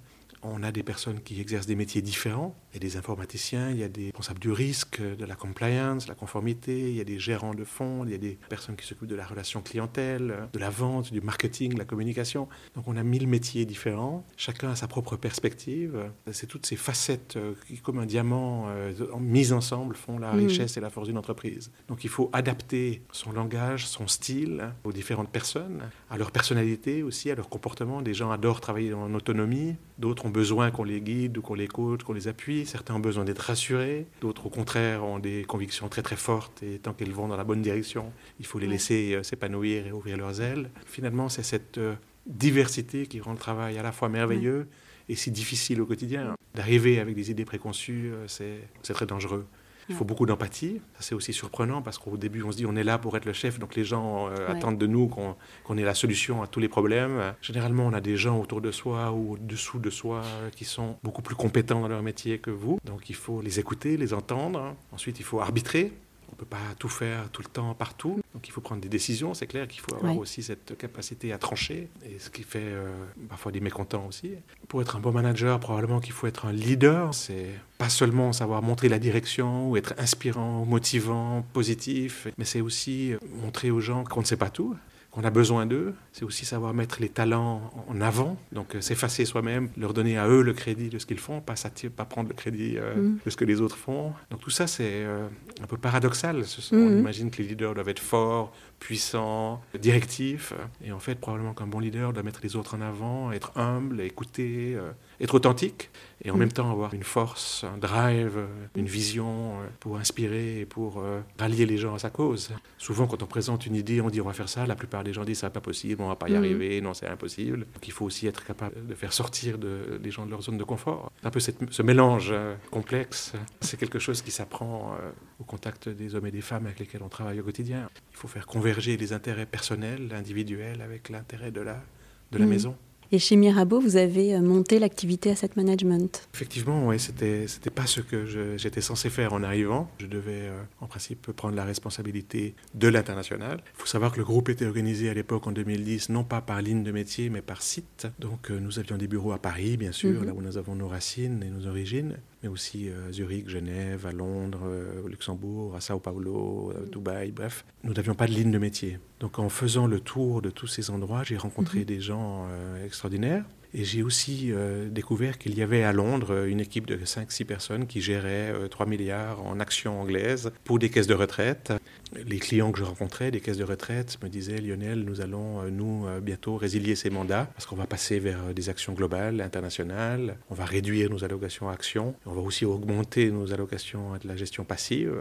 On 0.50 0.64
a 0.64 0.72
des 0.72 0.84
personnes 0.84 1.22
qui 1.22 1.42
exercent 1.42 1.66
des 1.66 1.76
métiers 1.76 2.02
différents. 2.02 2.56
Il 2.72 2.76
y 2.76 2.86
a 2.86 2.90
des 2.90 2.98
informaticiens, 2.98 3.70
il 3.70 3.78
y 3.78 3.84
a 3.84 3.90
des 3.90 4.06
responsables 4.06 4.40
du 4.40 4.52
risque, 4.52 5.02
de 5.02 5.26
la 5.26 5.36
compliance, 5.36 6.08
la 6.08 6.16
conformité, 6.16 6.90
il 6.90 6.96
y 6.96 7.02
a 7.02 7.04
des 7.04 7.20
gérants 7.20 7.54
de 7.54 7.64
fonds, 7.64 8.04
il 8.06 8.12
y 8.12 8.16
a 8.16 8.18
des 8.18 8.38
personnes 8.50 8.76
qui 8.76 8.86
s'occupent 8.86 9.10
de 9.10 9.16
la 9.16 9.26
relation 9.26 9.62
clientèle, 9.62 10.48
de 10.54 10.60
la 10.60 10.70
vente, 10.70 11.12
du 11.12 11.22
marketing, 11.22 11.74
de 11.74 11.80
la 11.80 11.86
communication. 11.86 12.48
Donc 12.76 12.88
on 12.88 12.96
a 12.96 13.04
mille 13.04 13.28
métiers 13.28 13.66
différents. 13.66 14.26
Chacun 14.38 14.70
a 14.70 14.76
sa 14.76 14.88
propre 14.88 15.18
perspective. 15.18 16.12
C'est 16.32 16.48
toutes 16.48 16.66
ces 16.66 16.76
facettes 16.76 17.36
euh, 17.36 17.54
qui, 17.68 17.78
comme 17.80 18.00
un 18.00 18.06
diamant, 18.06 18.66
euh, 18.70 18.94
mises 19.20 19.54
ensemble, 19.54 19.96
font 19.96 20.20
la 20.20 20.34
mm. 20.34 20.40
richesse 20.48 20.78
et 20.78 20.80
la 20.80 20.90
force 20.90 21.08
d'une 21.08 21.18
entreprise. 21.18 21.72
Donc 21.88 22.04
il 22.04 22.10
faut 22.10 22.30
adapter 22.34 23.02
son 23.12 23.32
langage, 23.32 23.88
son 23.88 24.08
style 24.08 24.72
aux 24.84 24.92
différentes 24.92 25.30
personnes, 25.30 25.82
à 26.10 26.18
leur 26.18 26.32
personnalité 26.32 27.04
aussi, 27.04 27.32
à 27.32 27.36
leur 27.36 27.50
comportement. 27.50 28.02
Des 28.02 28.14
gens 28.14 28.32
adorent 28.32 28.62
travailler 28.62 28.94
en 28.94 29.14
autonomie, 29.14 29.76
d'autres 29.98 30.26
ont 30.26 30.30
besoin 30.38 30.70
qu'on 30.70 30.84
les 30.84 31.02
guide 31.02 31.40
ou 31.40 31.42
qu'on 31.42 31.56
les 31.56 31.68
coach, 31.68 32.04
qu'on 32.04 32.14
les 32.14 32.28
appuie. 32.28 32.68
Certains 32.68 32.94
ont 32.94 33.00
besoin 33.00 33.26
d'être 33.26 33.40
rassurés, 33.40 34.06
d'autres 34.22 34.46
au 34.46 34.50
contraire 34.52 35.04
ont 35.04 35.18
des 35.18 35.44
convictions 35.44 35.90
très 35.90 36.04
très 36.04 36.16
fortes 36.16 36.62
et 36.62 36.78
tant 36.78 36.94
qu'elles 36.94 37.12
vont 37.12 37.28
dans 37.28 37.38
la 37.38 37.44
bonne 37.44 37.64
direction, 37.64 38.12
il 38.40 38.46
faut 38.46 38.60
les 38.60 38.68
laisser 38.68 39.16
euh, 39.16 39.24
s'épanouir 39.24 39.88
et 39.88 39.92
ouvrir 39.92 40.16
leurs 40.16 40.40
ailes. 40.40 40.70
Finalement, 40.86 41.28
c'est 41.28 41.42
cette 41.42 41.80
euh, 41.80 41.96
diversité 42.28 43.08
qui 43.08 43.20
rend 43.20 43.32
le 43.32 43.40
travail 43.40 43.80
à 43.80 43.84
la 43.84 43.92
fois 43.92 44.10
merveilleux 44.10 44.68
et 45.10 45.16
si 45.16 45.32
difficile 45.32 45.82
au 45.82 45.88
quotidien. 45.88 46.36
D'arriver 46.54 47.00
avec 47.00 47.16
des 47.16 47.32
idées 47.32 47.46
préconçues, 47.46 48.12
euh, 48.14 48.28
c'est 48.28 48.94
très 48.94 49.08
dangereux. 49.08 49.46
Il 49.90 49.96
faut 49.96 50.06
beaucoup 50.06 50.26
d'empathie. 50.26 50.82
C'est 51.00 51.16
aussi 51.16 51.34
surprenant 51.34 51.82
parce 51.82 51.98
qu'au 51.98 52.18
début, 52.18 52.44
on 52.44 52.52
se 52.52 52.58
dit 52.58 52.66
on 52.66 52.76
est 52.76 52.84
là 52.84 52.98
pour 52.98 53.16
être 53.18 53.26
le 53.26 53.34
chef, 53.34 53.60
donc 53.60 53.76
les 53.76 53.84
gens 53.84 54.30
euh, 54.30 54.50
attendent 54.50 54.78
de 54.78 54.88
nous 54.88 55.08
qu'on 55.08 55.78
ait 55.78 55.84
la 55.84 55.94
solution 55.94 56.42
à 56.42 56.48
tous 56.48 56.60
les 56.60 56.68
problèmes. 56.68 57.34
Généralement, 57.42 57.86
on 57.86 57.94
a 57.94 58.02
des 58.02 58.18
gens 58.18 58.40
autour 58.40 58.62
de 58.62 58.72
soi 58.72 59.12
ou 59.12 59.34
au-dessous 59.34 59.80
de 59.80 59.90
soi 59.90 60.24
euh, 60.24 60.50
qui 60.50 60.66
sont 60.66 60.98
beaucoup 61.04 61.22
plus 61.22 61.36
compétents 61.36 61.82
dans 61.82 61.88
leur 61.88 62.04
métier 62.04 62.40
que 62.40 62.52
vous. 62.52 62.80
Donc 62.84 63.10
il 63.10 63.16
faut 63.16 63.42
les 63.42 63.60
écouter, 63.60 63.98
les 63.98 64.14
entendre. 64.14 64.76
Ensuite, 64.92 65.20
il 65.20 65.24
faut 65.24 65.40
arbitrer 65.40 65.94
on 66.30 66.34
ne 66.34 66.38
peut 66.38 66.46
pas 66.46 66.58
tout 66.78 66.90
faire 66.90 67.30
tout 67.32 67.42
le 67.42 67.48
temps, 67.48 67.74
partout. 67.74 68.20
Donc 68.34 68.48
il 68.48 68.52
faut 68.52 68.62
prendre 68.62 68.82
des 68.82 68.90
décisions, 68.90 69.34
c'est 69.34 69.48
clair 69.48 69.68
qu'il 69.68 69.82
faut 69.82 69.96
avoir 69.96 70.18
aussi 70.18 70.44
cette 70.44 70.78
capacité 70.78 71.34
à 71.34 71.38
trancher, 71.38 71.90
et 72.06 72.20
ce 72.20 72.30
qui 72.30 72.44
fait 72.44 72.60
euh, 72.62 72.92
parfois 73.30 73.52
des 73.52 73.60
mécontents 73.60 74.06
aussi. 74.08 74.32
Pour 74.68 74.82
être 74.82 74.96
un 74.96 75.00
bon 75.00 75.12
manager, 75.12 75.60
probablement 75.60 76.00
qu'il 76.00 76.14
faut 76.14 76.28
être 76.28 76.46
un 76.46 76.52
leader, 76.52 77.14
c'est 77.14 77.50
pas 77.78 77.90
seulement 77.90 78.34
savoir 78.34 78.62
montrer 78.62 78.90
la 78.90 79.00
direction 79.00 79.70
ou 79.70 79.78
être 79.78 79.94
inspirant, 79.98 80.66
motivant, 80.66 81.46
positif, 81.54 82.28
mais 82.38 82.46
c'est 82.46 82.62
aussi 82.62 83.14
montrer 83.42 83.72
aux 83.72 83.80
gens 83.80 84.04
qu'on 84.04 84.22
ne 84.22 84.26
sait 84.26 84.38
pas 84.38 84.50
tout, 84.50 84.76
qu'on 85.18 85.24
a 85.24 85.32
besoin 85.32 85.66
d'eux. 85.66 85.96
C'est 86.14 86.26
aussi 86.26 86.46
savoir 86.46 86.76
mettre 86.76 87.02
les 87.02 87.10
talents 87.10 87.72
en 87.88 88.02
avant, 88.02 88.38
donc 88.52 88.76
euh, 88.76 88.82
s'effacer 88.82 89.26
soi-même, 89.26 89.70
leur 89.76 89.94
donner 89.94 90.16
à 90.16 90.28
eux 90.28 90.44
le 90.44 90.54
crédit 90.54 90.90
de 90.90 91.00
ce 91.00 91.08
qu'ils 91.08 91.18
font, 91.18 91.42
pas, 91.42 91.56
pas 91.96 92.06
prendre 92.06 92.30
le 92.30 92.36
crédit 92.36 92.76
euh, 92.78 92.96
mm. 92.96 93.20
de 93.26 93.30
ce 93.32 93.36
que 93.36 93.44
les 93.44 93.60
autres 93.60 93.78
font. 93.78 94.14
Donc 94.30 94.42
tout 94.42 94.52
ça, 94.52 94.68
c'est 94.68 94.84
euh, 94.84 95.28
un 95.60 95.66
peu 95.66 95.78
paradoxal. 95.78 96.44
On 96.72 96.76
mm. 96.76 97.00
imagine 97.00 97.32
que 97.32 97.42
les 97.42 97.48
leaders 97.48 97.74
doivent 97.74 97.90
être 97.90 98.00
forts, 98.00 98.54
puissants, 98.80 99.62
directifs. 99.80 100.54
Et 100.84 100.92
en 100.92 101.00
fait, 101.00 101.16
probablement 101.16 101.54
qu'un 101.54 101.68
bon 101.68 101.80
leader 101.80 102.14
doit 102.14 102.24
mettre 102.24 102.40
les 102.44 102.56
autres 102.56 102.76
en 102.76 102.82
avant, 102.82 103.32
être 103.32 103.58
humble, 103.58 104.02
écouter, 104.02 104.78
être 105.20 105.36
authentique 105.36 105.90
et 106.24 106.32
en 106.32 106.36
mm. 106.36 106.40
même 106.40 106.52
temps 106.52 106.72
avoir 106.72 106.94
une 106.94 107.04
force, 107.04 107.64
un 107.64 107.78
drive, 107.78 108.40
une 108.76 108.86
vision 108.86 109.54
pour 109.80 109.98
inspirer 109.98 110.62
et 110.62 110.66
pour 110.66 111.04
rallier 111.40 111.66
les 111.66 111.78
gens 111.78 111.96
à 111.96 112.00
sa 112.00 112.10
cause. 112.10 112.52
Souvent, 112.78 113.08
quand 113.08 113.24
on 113.24 113.28
présente 113.28 113.66
une 113.66 113.76
idée, 113.76 114.02
on 114.02 114.10
dit 114.10 114.22
on 114.22 114.26
va 114.26 114.34
faire 114.34 114.50
ça, 114.50 114.66
la 114.66 114.76
plupart 114.76 115.04
des 115.04 115.14
gens 115.14 115.24
disent 115.24 115.40
c'est 115.40 115.50
pas 115.50 115.62
possible, 115.62 116.02
on 116.02 116.08
va 116.08 116.16
pas 116.16 116.30
y 116.30 116.36
arriver, 116.36 116.82
non, 116.82 116.94
c'est 116.94 117.08
impossible. 117.08 117.60
Donc 117.60 117.88
il 117.88 117.92
faut 117.92 118.06
aussi 118.06 118.28
être 118.28 118.44
capable 118.44 118.86
de 118.86 118.96
faire 118.96 119.14
sortir 119.14 119.58
de, 119.58 120.00
les 120.04 120.12
gens 120.12 120.26
de 120.26 120.32
leur 120.32 120.42
zone 120.42 120.58
de 120.58 120.64
confort. 120.64 121.12
Un 121.24 121.30
peu 121.30 121.40
ce 121.40 121.82
mélange 121.82 122.30
euh, 122.32 122.56
complexe, 122.72 123.34
c'est 123.62 123.78
quelque 123.78 124.00
chose 124.00 124.22
qui 124.22 124.32
s'apprend 124.32 124.94
euh, 124.94 125.10
au 125.40 125.44
contact 125.44 125.90
des 125.90 126.16
hommes 126.16 126.28
et 126.28 126.32
des 126.32 126.42
femmes 126.42 126.66
avec 126.66 126.80
lesquels 126.80 127.04
on 127.04 127.10
travaille 127.10 127.40
au 127.40 127.44
quotidien. 127.44 127.90
Il 128.12 128.18
faut 128.18 128.28
faire 128.28 128.48
converger 128.48 128.98
les 128.98 129.14
intérêts 129.14 129.46
personnels, 129.46 130.10
individuels, 130.14 130.82
avec 130.82 131.10
l'intérêt 131.10 131.52
de 131.52 131.62
la, 131.62 131.84
de 132.32 132.38
la 132.38 132.46
mm. 132.46 132.50
maison. 132.50 132.76
Et 133.12 133.20
chez 133.20 133.38
Mirabeau, 133.38 133.80
vous 133.80 133.96
avez 133.96 134.36
euh, 134.36 134.42
monté 134.42 134.80
l'activité 134.80 135.32
Asset 135.32 135.52
Management. 135.56 136.28
Effectivement, 136.34 136.88
oui, 136.88 137.00
c'était 137.00 137.48
c'était 137.48 137.70
pas 137.70 137.86
ce 137.86 138.02
que 138.02 138.26
j'étais 138.58 138.82
censé 138.82 139.10
faire 139.10 139.32
en 139.32 139.44
arrivant. 139.44 139.90
Je 140.00 140.08
devais, 140.08 140.48
euh, 140.48 140.62
en 140.82 140.88
principe, 140.88 141.32
prendre 141.32 141.56
la 141.56 141.64
responsabilité 141.64 142.54
de 142.76 142.88
l'international. 142.90 143.62
Il 143.76 143.80
faut 143.80 143.86
savoir 143.86 144.12
que 144.12 144.18
le 144.18 144.26
groupe 144.26 144.50
était 144.50 144.66
organisé 144.66 145.10
à 145.10 145.14
l'époque 145.14 145.48
en 145.48 145.54
2010, 145.54 146.10
non 146.10 146.26
pas 146.26 146.42
par 146.42 146.62
ligne 146.62 146.84
de 146.84 146.92
métier, 146.92 147.30
mais 147.30 147.42
par 147.42 147.62
site. 147.62 148.08
Donc, 148.20 148.52
euh, 148.52 148.60
nous 148.60 148.78
avions 148.78 148.98
des 148.98 149.08
bureaux 149.08 149.32
à 149.32 149.38
Paris, 149.38 149.78
bien 149.78 149.94
sûr, 149.94 150.20
mhm. 150.20 150.26
là 150.26 150.34
où 150.34 150.42
nous 150.42 150.58
avons 150.58 150.76
nos 150.76 150.90
racines 150.90 151.42
et 151.44 151.50
nos 151.50 151.66
origines, 151.66 152.18
mais 152.42 152.50
aussi 152.50 152.90
à 152.90 153.12
Zurich, 153.12 153.50
Genève, 153.50 154.06
à 154.06 154.12
Londres, 154.12 154.62
au 155.04 155.08
Luxembourg, 155.08 155.76
à 155.76 155.82
Sao 155.82 156.00
Paulo, 156.00 156.72
à 156.76 156.86
Dubaï, 156.90 157.32
bref. 157.32 157.66
Nous 157.84 157.94
n'avions 157.94 158.14
pas 158.14 158.28
de 158.28 158.34
ligne 158.34 158.52
de 158.52 158.58
métier. 158.60 159.00
Donc, 159.20 159.40
en 159.40 159.50
faisant 159.50 159.88
le 159.88 160.00
tour 160.00 160.42
de 160.42 160.50
tous 160.50 160.68
ces 160.68 160.90
endroits, 160.92 161.24
j'ai 161.24 161.38
rencontré 161.38 161.80
mhm. 161.80 161.86
des 161.86 162.00
gens 162.00 162.48
extraordinaire. 162.86 163.44
Et 163.78 163.84
j'ai 163.84 164.02
aussi 164.02 164.52
euh, 164.52 164.90
découvert 164.90 165.38
qu'il 165.38 165.56
y 165.56 165.62
avait 165.62 165.84
à 165.84 165.94
Londres 165.94 166.34
euh, 166.34 166.50
une 166.50 166.60
équipe 166.60 166.88
de 166.88 166.98
5-6 166.98 167.46
personnes 167.46 167.86
qui 167.86 168.02
gérait 168.02 168.52
3 168.72 168.88
euh, 168.88 168.90
milliards 168.90 169.46
en 169.46 169.60
actions 169.60 170.02
anglaises 170.02 170.52
pour 170.64 170.80
des 170.80 170.90
caisses 170.90 171.06
de 171.06 171.14
retraite. 171.14 171.72
Les 172.16 172.40
clients 172.40 172.72
que 172.72 172.80
je 172.80 172.84
rencontrais, 172.84 173.30
des 173.30 173.40
caisses 173.40 173.60
de 173.60 173.64
retraite, 173.64 174.18
me 174.24 174.30
disaient 174.30 174.58
Lionel, 174.58 175.04
nous 175.04 175.22
allons, 175.22 175.70
nous, 175.70 176.08
bientôt 176.24 176.58
résilier 176.58 176.96
ces 176.96 177.12
mandats 177.12 177.52
parce 177.54 177.68
qu'on 177.68 177.76
va 177.76 177.86
passer 177.86 178.18
vers 178.18 178.52
des 178.52 178.70
actions 178.70 178.94
globales, 178.94 179.42
internationales. 179.42 180.38
On 180.50 180.56
va 180.56 180.66
réduire 180.66 181.12
nos 181.12 181.24
allocations 181.24 181.70
actions. 181.70 182.16
On 182.26 182.34
va 182.34 182.42
aussi 182.42 182.66
augmenter 182.66 183.30
nos 183.30 183.54
allocations 183.54 184.14
à 184.14 184.18
de 184.18 184.28
la 184.28 184.36
gestion 184.36 184.64
passive. 184.64 185.14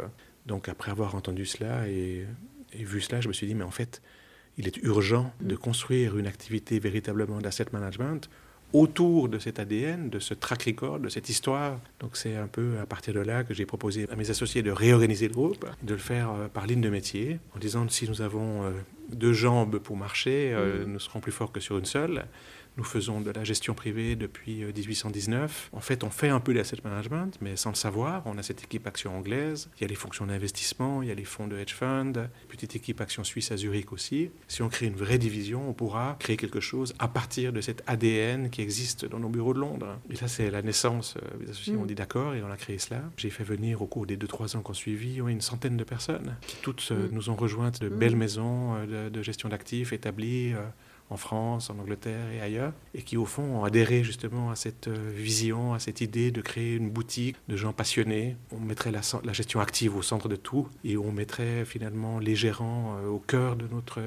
Donc, 0.47 0.71
après 0.71 0.93
avoir 0.93 1.15
entendu 1.15 1.45
cela 1.45 1.89
et 1.89 2.25
vu 2.73 3.03
cela, 3.03 3.21
je 3.21 3.29
me 3.29 3.35
suis 3.35 3.47
dit 3.47 3.55
Mais 3.55 3.65
en 3.65 3.71
fait, 3.71 4.01
il 4.57 4.67
est 4.67 4.79
urgent 4.79 5.33
de 5.43 5.57
construire 5.57 6.17
une 6.17 6.27
activité 6.27 6.79
véritablement 6.79 7.41
d'asset 7.41 7.67
management 7.73 8.31
autour 8.73 9.29
de 9.29 9.39
cet 9.39 9.59
ADN, 9.59 10.11
de 10.11 10.19
ce 10.19 10.35
track 10.35 10.65
record, 10.65 10.99
de 10.99 11.09
cette 11.09 11.29
histoire. 11.29 11.79
Donc 12.01 12.17
c'est 12.17 12.37
un 12.37 12.47
peu 12.47 12.79
à 12.81 12.87
partir 12.87 13.15
de 13.15 13.21
là 13.21 13.45
que 13.45 13.55
j'ai 13.55 13.67
proposé 13.67 14.07
à 14.11 14.17
mes 14.17 14.31
associés 14.31 14.63
de 14.63 14.71
réorganiser 14.71 15.29
le 15.29 15.35
groupe, 15.35 15.65
de 15.83 15.95
le 15.95 16.01
faire 16.01 16.31
euh, 16.31 16.49
par 16.49 16.67
ligne 16.67 16.81
de 16.81 16.91
métier, 16.91 17.39
en 17.55 17.59
disant 17.59 17.89
si 17.89 18.09
nous 18.09 18.23
avons 18.23 18.65
euh, 18.65 18.71
deux 19.13 19.33
jambes 19.33 19.79
pour 19.79 19.97
marcher, 19.97 20.53
euh, 20.53 20.85
mm. 20.85 20.93
nous 20.93 21.01
serons 21.01 21.21
plus 21.21 21.33
forts 21.33 21.53
que 21.53 21.61
sur 21.61 21.79
une 21.79 21.85
seule. 21.85 22.25
Nous 22.77 22.85
faisons 22.85 23.23
de 23.23 23.31
la 23.31 23.43
gestion 23.43 23.73
privée 23.73 24.17
depuis 24.17 24.65
1819. 24.65 25.71
Euh, 25.73 25.77
en 25.77 25.81
fait, 25.81 26.05
on 26.05 26.11
fait 26.11 26.29
un 26.29 26.41
peu 26.41 26.53
d'asset 26.53 26.77
management, 26.85 27.39
mais 27.41 27.57
sans 27.57 27.71
le 27.71 27.77
savoir. 27.77 28.23
On 28.27 28.37
a 28.37 28.43
cette 28.43 28.63
équipe 28.63 28.87
action 28.87 29.17
anglaise. 29.17 29.71
Il 29.79 29.83
y 29.83 29.85
a 29.85 29.89
les 29.89 29.95
fonctions 29.95 30.27
d'investissement, 30.27 31.03
il 31.03 31.09
y 31.09 31.11
a 31.11 31.15
les 31.15 31.25
fonds 31.25 31.47
de 31.47 31.57
hedge 31.57 31.73
fund, 31.73 32.29
petite 32.49 32.77
équipe 32.77 33.01
action 33.01 33.25
suisse 33.25 33.51
à 33.51 33.57
Zurich 33.57 33.93
aussi. 33.93 34.31
Si 34.47 34.61
on 34.61 34.69
crée 34.69 34.87
une 34.87 34.97
vraie 34.97 35.17
division, 35.17 35.69
on 35.69 35.73
pourra 35.73 36.17
créer 36.19 36.37
quelque 36.37 36.61
chose 36.61 36.95
à 36.99 37.09
partir 37.09 37.53
de 37.53 37.63
cet 37.63 37.83
ADN 37.87 38.51
qui 38.51 38.61
existe 38.61 39.07
dans 39.07 39.21
nos 39.21 39.31
bureaux 39.31 39.55
de 39.55 39.61
Londres. 39.61 39.99
Et 40.11 40.17
ça, 40.17 40.29
c'est 40.29 40.51
la 40.51 40.61
naissance. 40.61 41.15
Euh, 41.17 41.27
les 41.41 41.51
associés 41.51 41.75
mm. 41.75 41.81
ont 41.81 41.87
dit 41.87 41.95
d'accord 41.95 42.35
et 42.35 42.43
on 42.43 42.51
a 42.51 42.57
créé 42.57 42.79
cela. 42.79 43.03
J'ai 43.17 43.31
fait 43.31 43.45
venir 43.45 43.81
au 43.81 43.87
cours 43.87 44.07
des 44.07 44.19
2-3 44.19 44.59
ans 44.59 44.61
qu'on 44.61 44.75
suivi 44.75 45.17
une 45.17 45.41
centaine 45.41 45.79
de 45.79 45.85
personnes 45.85 46.37
qui 46.43 46.57
toutes 46.57 46.89
euh, 46.91 47.09
mm. 47.09 47.11
nous 47.13 47.31
ont 47.31 47.37
rejointes 47.37 47.81
de 47.81 47.89
mm. 47.89 47.99
belles 47.99 48.17
maisons 48.17 48.85
de, 48.85 49.09
de 49.09 49.23
gestion 49.23 49.49
d'actifs 49.49 49.95
établies 49.95 50.53
en 51.11 51.17
France, 51.17 51.71
en 51.71 51.79
Angleterre 51.79 52.31
et 52.33 52.41
ailleurs, 52.41 52.73
et 52.95 53.03
qui 53.03 53.17
au 53.17 53.25
fond 53.25 53.43
ont 53.43 53.65
adhéré 53.65 54.03
justement 54.03 54.51
à 54.51 54.57
cette 54.57 54.89
euh, 54.89 55.13
vision, 55.15 55.75
à 55.75 55.79
cette 55.79 56.01
idée 56.01 56.31
de 56.31 56.41
créer 56.41 56.75
une 56.75 56.91
boutique 56.91 57.37
de 57.49 57.57
gens 57.57 57.73
passionnés. 57.73 58.37
On 58.51 58.59
mettrait 58.59 58.91
la, 58.91 59.33
gestion 59.33 59.61
active 59.61 59.97
au 59.97 60.03
centre 60.03 60.29
de 60.29 60.37
tout 60.37 60.69
et 60.85 60.97
on 60.97 61.13
mettrait 61.13 61.65
finalement 61.65 62.19
les 62.19 62.35
gérants 62.35 62.97
euh, 62.99 63.09
au 63.09 63.19
cœur 63.19 63.57
de 63.57 63.67
notre 63.69 64.01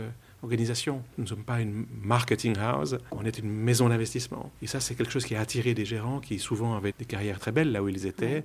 organisation. 0.43 1.03
Nous 1.17 1.25
ne 1.25 1.29
sommes 1.29 1.43
pas 1.43 1.61
une 1.61 1.85
marketing 2.01 2.57
house, 2.57 2.95
on 3.11 3.25
est 3.25 3.37
une 3.37 3.49
maison 3.49 3.89
d'investissement. 3.89 4.51
Et 4.61 4.67
ça, 4.67 4.79
c'est 4.79 4.95
quelque 4.95 5.11
chose 5.11 5.25
qui 5.25 5.35
a 5.35 5.41
attiré 5.41 5.73
des 5.73 5.85
gérants 5.85 6.19
qui 6.19 6.39
souvent 6.39 6.75
avaient 6.75 6.93
des 6.97 7.05
carrières 7.05 7.39
très 7.39 7.51
belles 7.51 7.71
là 7.71 7.83
où 7.83 7.89
ils 7.89 8.05
étaient, 8.05 8.43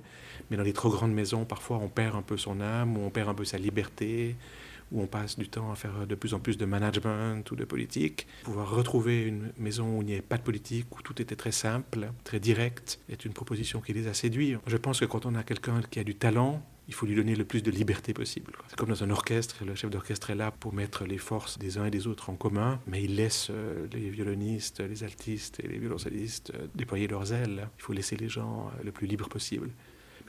mais 0.49 0.57
dans 0.57 0.63
les 0.63 0.73
trop 0.73 0.89
grandes 0.89 1.13
maisons, 1.13 1.45
parfois 1.45 1.77
on 1.77 1.87
perd 1.87 2.15
un 2.15 2.21
peu 2.21 2.37
son 2.37 2.59
âme 2.61 2.97
ou 2.97 3.05
on 3.05 3.09
perd 3.09 3.29
un 3.29 3.33
peu 3.33 3.45
sa 3.45 3.57
liberté 3.57 4.35
où 4.91 5.01
on 5.01 5.07
passe 5.07 5.37
du 5.37 5.47
temps 5.47 5.71
à 5.71 5.75
faire 5.75 6.07
de 6.07 6.15
plus 6.15 6.33
en 6.33 6.39
plus 6.39 6.57
de 6.57 6.65
management 6.65 7.49
ou 7.51 7.55
de 7.55 7.65
politique. 7.65 8.27
Pouvoir 8.43 8.69
retrouver 8.69 9.23
une 9.23 9.51
maison 9.57 9.97
où 9.97 10.01
il 10.01 10.05
n'y 10.05 10.13
avait 10.13 10.21
pas 10.21 10.37
de 10.37 10.43
politique, 10.43 10.87
où 10.97 11.01
tout 11.01 11.21
était 11.21 11.35
très 11.35 11.51
simple, 11.51 12.09
très 12.23 12.39
direct, 12.39 12.99
est 13.09 13.25
une 13.25 13.33
proposition 13.33 13.81
qui 13.81 13.93
les 13.93 14.07
a 14.07 14.13
séduits. 14.13 14.57
Je 14.67 14.77
pense 14.77 14.99
que 14.99 15.05
quand 15.05 15.25
on 15.25 15.35
a 15.35 15.43
quelqu'un 15.43 15.81
qui 15.89 15.99
a 15.99 16.03
du 16.03 16.15
talent, 16.15 16.61
il 16.87 16.93
faut 16.93 17.05
lui 17.05 17.15
donner 17.15 17.35
le 17.35 17.45
plus 17.45 17.63
de 17.63 17.71
liberté 17.71 18.13
possible. 18.13 18.53
C'est 18.67 18.77
comme 18.77 18.89
dans 18.89 19.03
un 19.03 19.09
orchestre, 19.09 19.63
le 19.65 19.75
chef 19.75 19.89
d'orchestre 19.89 20.29
est 20.29 20.35
là 20.35 20.51
pour 20.51 20.73
mettre 20.73 21.05
les 21.05 21.17
forces 21.17 21.57
des 21.57 21.77
uns 21.77 21.85
et 21.85 21.91
des 21.91 22.07
autres 22.07 22.29
en 22.29 22.35
commun, 22.35 22.79
mais 22.87 23.03
il 23.03 23.15
laisse 23.15 23.47
euh, 23.49 23.87
les 23.91 24.09
violonistes, 24.09 24.81
les 24.81 25.03
altistes 25.03 25.59
et 25.63 25.67
les 25.67 25.79
violoncellistes 25.79 26.51
euh, 26.53 26.67
déployer 26.75 27.07
leurs 27.07 27.33
ailes. 27.33 27.67
Il 27.79 27.81
faut 27.81 27.93
laisser 27.93 28.15
les 28.15 28.29
gens 28.29 28.67
euh, 28.67 28.83
le 28.83 28.91
plus 28.91 29.07
libres 29.07 29.29
possible. 29.29 29.69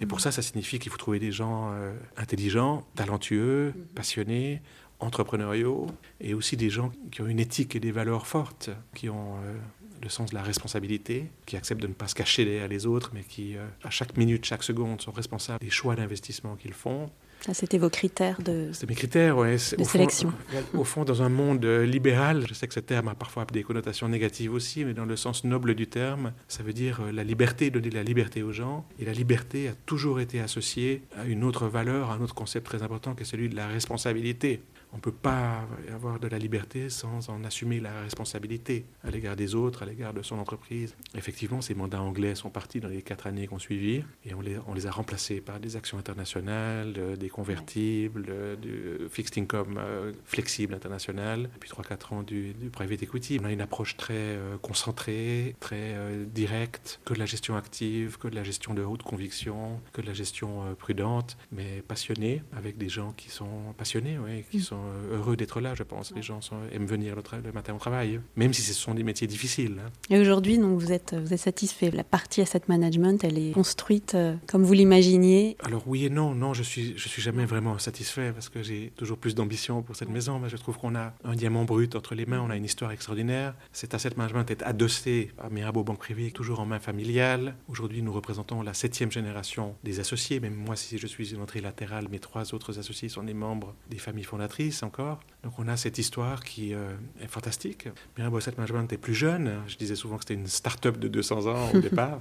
Mais 0.01 0.07
pour 0.07 0.21
ça, 0.21 0.31
ça 0.31 0.43
signifie 0.43 0.79
qu'il 0.79 0.93
faut 0.93 0.99
trouver 0.99 1.19
des 1.19 1.33
gens 1.33 1.71
euh, 1.73 1.93
intelligents, 2.17 2.87
talentueux, 2.95 3.73
mhm. 3.75 3.85
passionnés, 3.95 4.63
entrepreneuriaux, 5.01 5.87
et 6.21 6.35
aussi 6.35 6.57
des 6.57 6.71
gens 6.71 6.91
qui 7.11 7.23
ont 7.23 7.27
une 7.27 7.41
éthique 7.41 7.77
et 7.77 7.81
des 7.81 7.93
valeurs 7.93 8.27
fortes, 8.27 8.71
qui 8.95 9.09
ont 9.09 9.37
euh, 9.37 9.55
le 10.03 10.09
sens 10.09 10.31
de 10.31 10.35
la 10.35 10.43
responsabilité, 10.43 11.31
qui 11.45 11.57
acceptent 11.57 11.83
de 11.83 11.87
ne 11.87 11.93
pas 11.93 12.09
se 12.09 12.15
cacher 12.15 12.45
derrière 12.45 12.69
les 12.69 12.87
autres, 12.87 13.11
mais 13.15 13.23
qui, 13.23 13.57
euh, 13.57 13.67
à 13.83 13.91
chaque 13.91 14.17
minute, 14.17 14.45
chaque 14.45 14.63
seconde, 14.63 15.01
sont 15.01 15.13
responsables 15.13 15.65
des 15.65 15.71
choix 15.71 15.97
d'investissement 15.97 16.57
qu'ils 16.57 16.75
font, 16.75 17.11
ça, 17.47 17.55
c'était 17.55 17.79
vos 17.79 17.91
critères 17.91 18.43
de, 18.43 18.73
mes 18.89 18.95
critères, 18.97 19.37
ouais. 19.39 19.53
de 19.53 19.85
sélection. 19.85 20.33
au 20.75 20.83
fond, 20.83 21.05
dans 21.05 21.23
un 21.23 21.29
monde 21.29 21.65
euh, 21.65 21.87
libéral, 21.87 22.45
je 22.49 22.55
sais 22.55 22.67
que 22.67 22.75
ce 22.75 22.81
terme 22.81 23.07
a 23.07 23.15
parfois 23.15 23.45
des 23.45 23.63
connotations 23.63 24.09
négatives 24.09 24.53
aussi, 24.53 24.85
mais 24.85 24.95
dans 24.95 25.05
le 25.05 25.15
sens 25.15 25.45
noble 25.45 25.77
du 25.77 25.87
terme, 25.87 26.33
ça 26.49 26.65
veut 26.65 26.73
dire 26.73 27.03
euh, 27.03 27.13
la 27.13 27.23
liberté, 27.23 27.71
donner 27.71 27.91
la 27.91 28.03
liberté 28.03 28.43
aux 28.43 28.51
gens. 28.51 28.85
Et 28.99 29.05
la 29.05 29.13
liberté 29.13 29.69
a 29.69 29.75
toujours 29.87 30.19
été 30.19 30.41
associée 30.41 31.03
à 31.17 31.25
une 31.25 31.45
autre 31.45 31.69
valeur, 31.69 32.11
à 32.11 32.15
un 32.15 32.21
autre 32.21 32.35
concept 32.35 32.67
très 32.67 32.83
important 32.83 33.15
qui 33.15 33.23
est 33.23 33.27
celui 33.27 33.49
de 33.49 33.55
la 33.55 33.69
responsabilité. 33.69 34.61
On 34.97 34.99
ne 34.99 35.03
peut 35.03 35.13
pas 35.13 35.69
avoir 35.93 36.19
de 36.19 36.27
la 36.27 36.39
liberté 36.39 36.89
sans 36.89 37.29
en 37.29 37.45
assumer 37.45 37.81
la 37.81 38.01
responsabilité 38.01 38.87
à 39.05 39.11
l'égard 39.11 39.37
des 39.37 39.55
autres, 39.55 39.83
à 39.83 39.87
l'égard 39.87 40.15
de 40.15 40.23
son 40.23 40.39
entreprise. 40.39 40.97
Effectivement, 41.15 41.61
ces 41.61 41.75
mandats 41.75 42.01
anglais 42.01 42.35
sont 42.35 42.49
partis 42.49 42.81
dans 42.81 42.89
les 42.89 43.03
quatre 43.03 43.27
années 43.27 43.47
qu'on 43.47 43.59
suivit 43.59 44.03
et 44.25 44.33
on 44.33 44.41
les, 44.41 44.57
on 44.67 44.73
les, 44.73 44.87
a 44.87 44.91
remplacés 44.91 45.43
par 45.43 45.61
des 45.61 45.77
actions 45.77 45.99
internationales, 45.99 46.95
euh, 46.97 47.15
des 47.15 47.29
convertibles, 47.29 48.25
euh, 48.31 48.57
du 48.57 49.07
fixed 49.11 49.37
income 49.37 49.77
euh, 49.77 50.15
flexible 50.25 50.73
international, 50.73 51.51
puis 51.61 51.69
3-4 51.69 52.15
ans 52.15 52.23
du, 52.23 52.55
private 52.73 53.03
equity. 53.03 53.39
On 53.43 53.45
a 53.45 53.53
une 53.53 53.61
approche 53.61 53.99
très 53.99 54.39
concentrée, 54.63 55.57
très 55.61 55.95
directe, 56.33 57.01
que 57.05 57.13
de 57.13 57.19
la 57.19 57.27
gestion 57.27 57.55
active, 57.55 58.17
que 58.17 58.29
de 58.29 58.35
la 58.35 58.45
gestion 58.45 58.73
de 58.73 58.83
haute 58.83 59.03
conviction, 59.03 59.79
que 59.93 60.01
de 60.01 60.07
la 60.07 60.15
gestion 60.15 60.75
prudente, 60.79 61.37
mais 61.53 61.83
passionnée, 61.87 62.43
avec 62.57 62.79
des 62.79 62.89
gens 62.89 63.13
qui 63.13 63.29
sont 63.29 63.75
passionnés, 63.77 64.19
ouais, 64.19 64.45
qui 64.51 64.59
mm. 64.59 64.61
sont 64.61 64.86
euh, 64.86 64.86
heureux 65.13 65.37
d'être 65.37 65.61
là, 65.61 65.75
je 65.75 65.83
pense. 65.83 66.13
Les 66.15 66.23
gens 66.23 66.41
sont, 66.41 66.57
aiment 66.73 66.87
venir 66.87 67.15
le, 67.17 67.53
matin 67.53 67.75
au 67.75 67.79
travail, 67.79 68.21
même 68.37 68.53
si 68.53 68.63
ce 68.63 68.75
sont 68.75 68.95
des 68.95 69.03
métiers 69.03 69.27
difficiles. 69.27 69.77
Hein. 69.85 69.91
Et 70.11 70.19
aujourd'hui, 70.19 70.59
donc, 70.59 70.79
vous 70.79 70.93
êtes, 70.93 71.15
vous 71.15 71.33
êtes 71.33 71.41
satisfait 71.41 71.91
La 71.91 72.05
partie 72.05 72.41
asset 72.41 72.63
management, 72.69 73.23
elle 73.25 73.39
est 73.39 73.53
construite 73.53 74.15
euh, 74.15 74.35
comme 74.47 74.65
vous 74.65 74.73
l'imaginiez 74.73 75.57
Alors 75.65 75.83
oui 75.87 76.07
et 76.07 76.11
non. 76.11 76.35
Non, 76.35 76.55
je 76.55 76.63
suis, 76.63 76.97
je 76.97 77.09
suis 77.09 77.23
jamais 77.23 77.45
vraiment 77.45 77.79
satisfait 77.79 78.33
parce 78.33 78.49
que 78.49 78.63
j'ai 78.63 78.93
toujours 78.97 79.19
plus 79.19 79.35
d'ambition 79.35 79.83
pour 79.83 79.97
cette 79.97 80.11
maison. 80.11 80.39
Mais 80.39 80.49
je 80.49 80.57
trouve 80.57 80.79
qu'on 80.79 80.95
a 80.95 81.15
un 81.25 81.35
diamant 81.35 81.65
brut 81.65 81.95
entre 81.97 82.15
les 82.15 82.27
mains. 82.27 82.41
On 82.41 82.51
a 82.51 82.57
une 82.57 82.65
histoire 82.65 82.91
extraordinaire. 82.93 83.55
Cet 83.73 83.95
asset 83.95 84.11
management 84.17 84.51
est 84.51 84.63
adossé 84.63 85.31
à 85.39 85.51
Mirabeau 85.51 85.85
Banque 85.85 85.99
Privée, 85.99 86.31
toujours 86.31 86.61
en 86.61 86.67
main 86.67 86.79
familiale. 86.79 87.55
Aujourd'hui, 87.69 88.03
nous 88.03 88.13
représentons 88.13 88.63
la 88.63 88.75
septième 88.75 89.13
génération 89.13 89.75
des 89.85 90.01
associés. 90.01 90.41
Même 90.41 90.55
moi, 90.55 90.77
si 90.77 90.99
je 90.99 91.07
suis 91.07 91.35
une 91.35 91.41
entrée 91.41 91.61
latérale, 91.61 92.09
mes 92.11 92.19
trois 92.19 92.55
autres 92.55 92.79
associés 92.79 93.09
sont 93.09 93.23
des 93.23 93.35
membres 93.35 93.75
des 93.91 93.99
familles 93.99 94.25
fondatrices. 94.25 94.66
Encore. 94.83 95.21
Donc 95.45 95.59
on 95.59 95.69
a 95.69 95.77
cette 95.77 95.99
histoire 95.99 96.43
qui 96.43 96.75
euh, 96.75 96.95
est 97.21 97.29
fantastique. 97.29 97.89
Mirabeau 98.17 98.39
Asset 98.39 98.55
Management 98.57 98.93
est 98.93 98.99
plus 98.99 99.15
jeune. 99.15 99.61
Je 99.69 99.77
disais 99.77 99.95
souvent 99.95 100.17
que 100.17 100.23
c'était 100.23 100.35
une 100.35 100.49
start-up 100.49 100.99
de 100.99 101.09
200 101.09 101.47
ans 101.47 101.71
au 101.73 101.79
départ. 101.81 102.21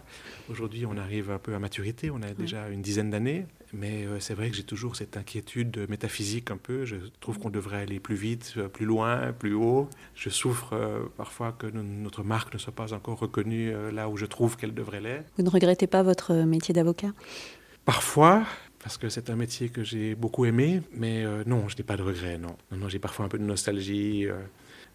Aujourd'hui, 0.49 0.85
on 0.85 0.95
arrive 0.97 1.31
un 1.31 1.39
peu 1.39 1.55
à 1.55 1.59
maturité. 1.59 2.11
On 2.11 2.21
a 2.21 2.33
déjà 2.33 2.69
une 2.69 2.81
dizaine 2.81 3.09
d'années. 3.09 3.45
Mais 3.73 4.05
euh, 4.05 4.19
c'est 4.19 4.35
vrai 4.35 4.49
que 4.49 4.55
j'ai 4.55 4.63
toujours 4.63 4.95
cette 4.95 5.17
inquiétude 5.17 5.87
métaphysique 5.89 6.51
un 6.51 6.57
peu. 6.57 6.85
Je 6.85 6.97
trouve 7.19 7.39
qu'on 7.39 7.49
devrait 7.49 7.81
aller 7.81 7.99
plus 7.99 8.15
vite, 8.15 8.53
euh, 8.57 8.67
plus 8.67 8.85
loin, 8.85 9.33
plus 9.33 9.53
haut. 9.53 9.89
Je 10.13 10.29
souffre 10.29 10.75
parfois 11.17 11.51
que 11.51 11.67
notre 11.67 12.23
marque 12.23 12.53
ne 12.53 12.59
soit 12.59 12.75
pas 12.75 12.93
encore 12.93 13.19
reconnue 13.19 13.73
là 13.91 14.07
où 14.07 14.17
je 14.17 14.25
trouve 14.25 14.55
qu'elle 14.55 14.73
devrait 14.73 15.01
l'être. 15.01 15.25
Vous 15.37 15.43
ne 15.43 15.49
regrettez 15.49 15.87
pas 15.87 16.03
votre 16.03 16.33
métier 16.33 16.73
d'avocat? 16.73 17.11
Parfois, 17.85 18.43
parce 18.86 19.00
que 19.00 19.10
c'est 19.10 19.32
un 19.32 19.36
métier 19.36 19.70
que 19.70 19.84
j'ai 19.84 20.13
beaucoup 20.13 20.46
aimé, 20.46 20.80
mais 20.92 21.25
euh, 21.25 21.44
non, 21.48 21.68
je 21.68 21.75
n'ai 21.75 21.82
pas 21.82 21.98
de 21.98 22.04
regrets, 22.04 22.38
non. 22.38 22.56
Non, 22.72 22.77
non 22.77 22.88
j'ai 22.88 23.00
parfois 23.00 23.25
un 23.25 23.30
peu 23.30 23.39
de 23.39 23.44
nostalgie. 23.44 24.27
Euh, 24.27 24.36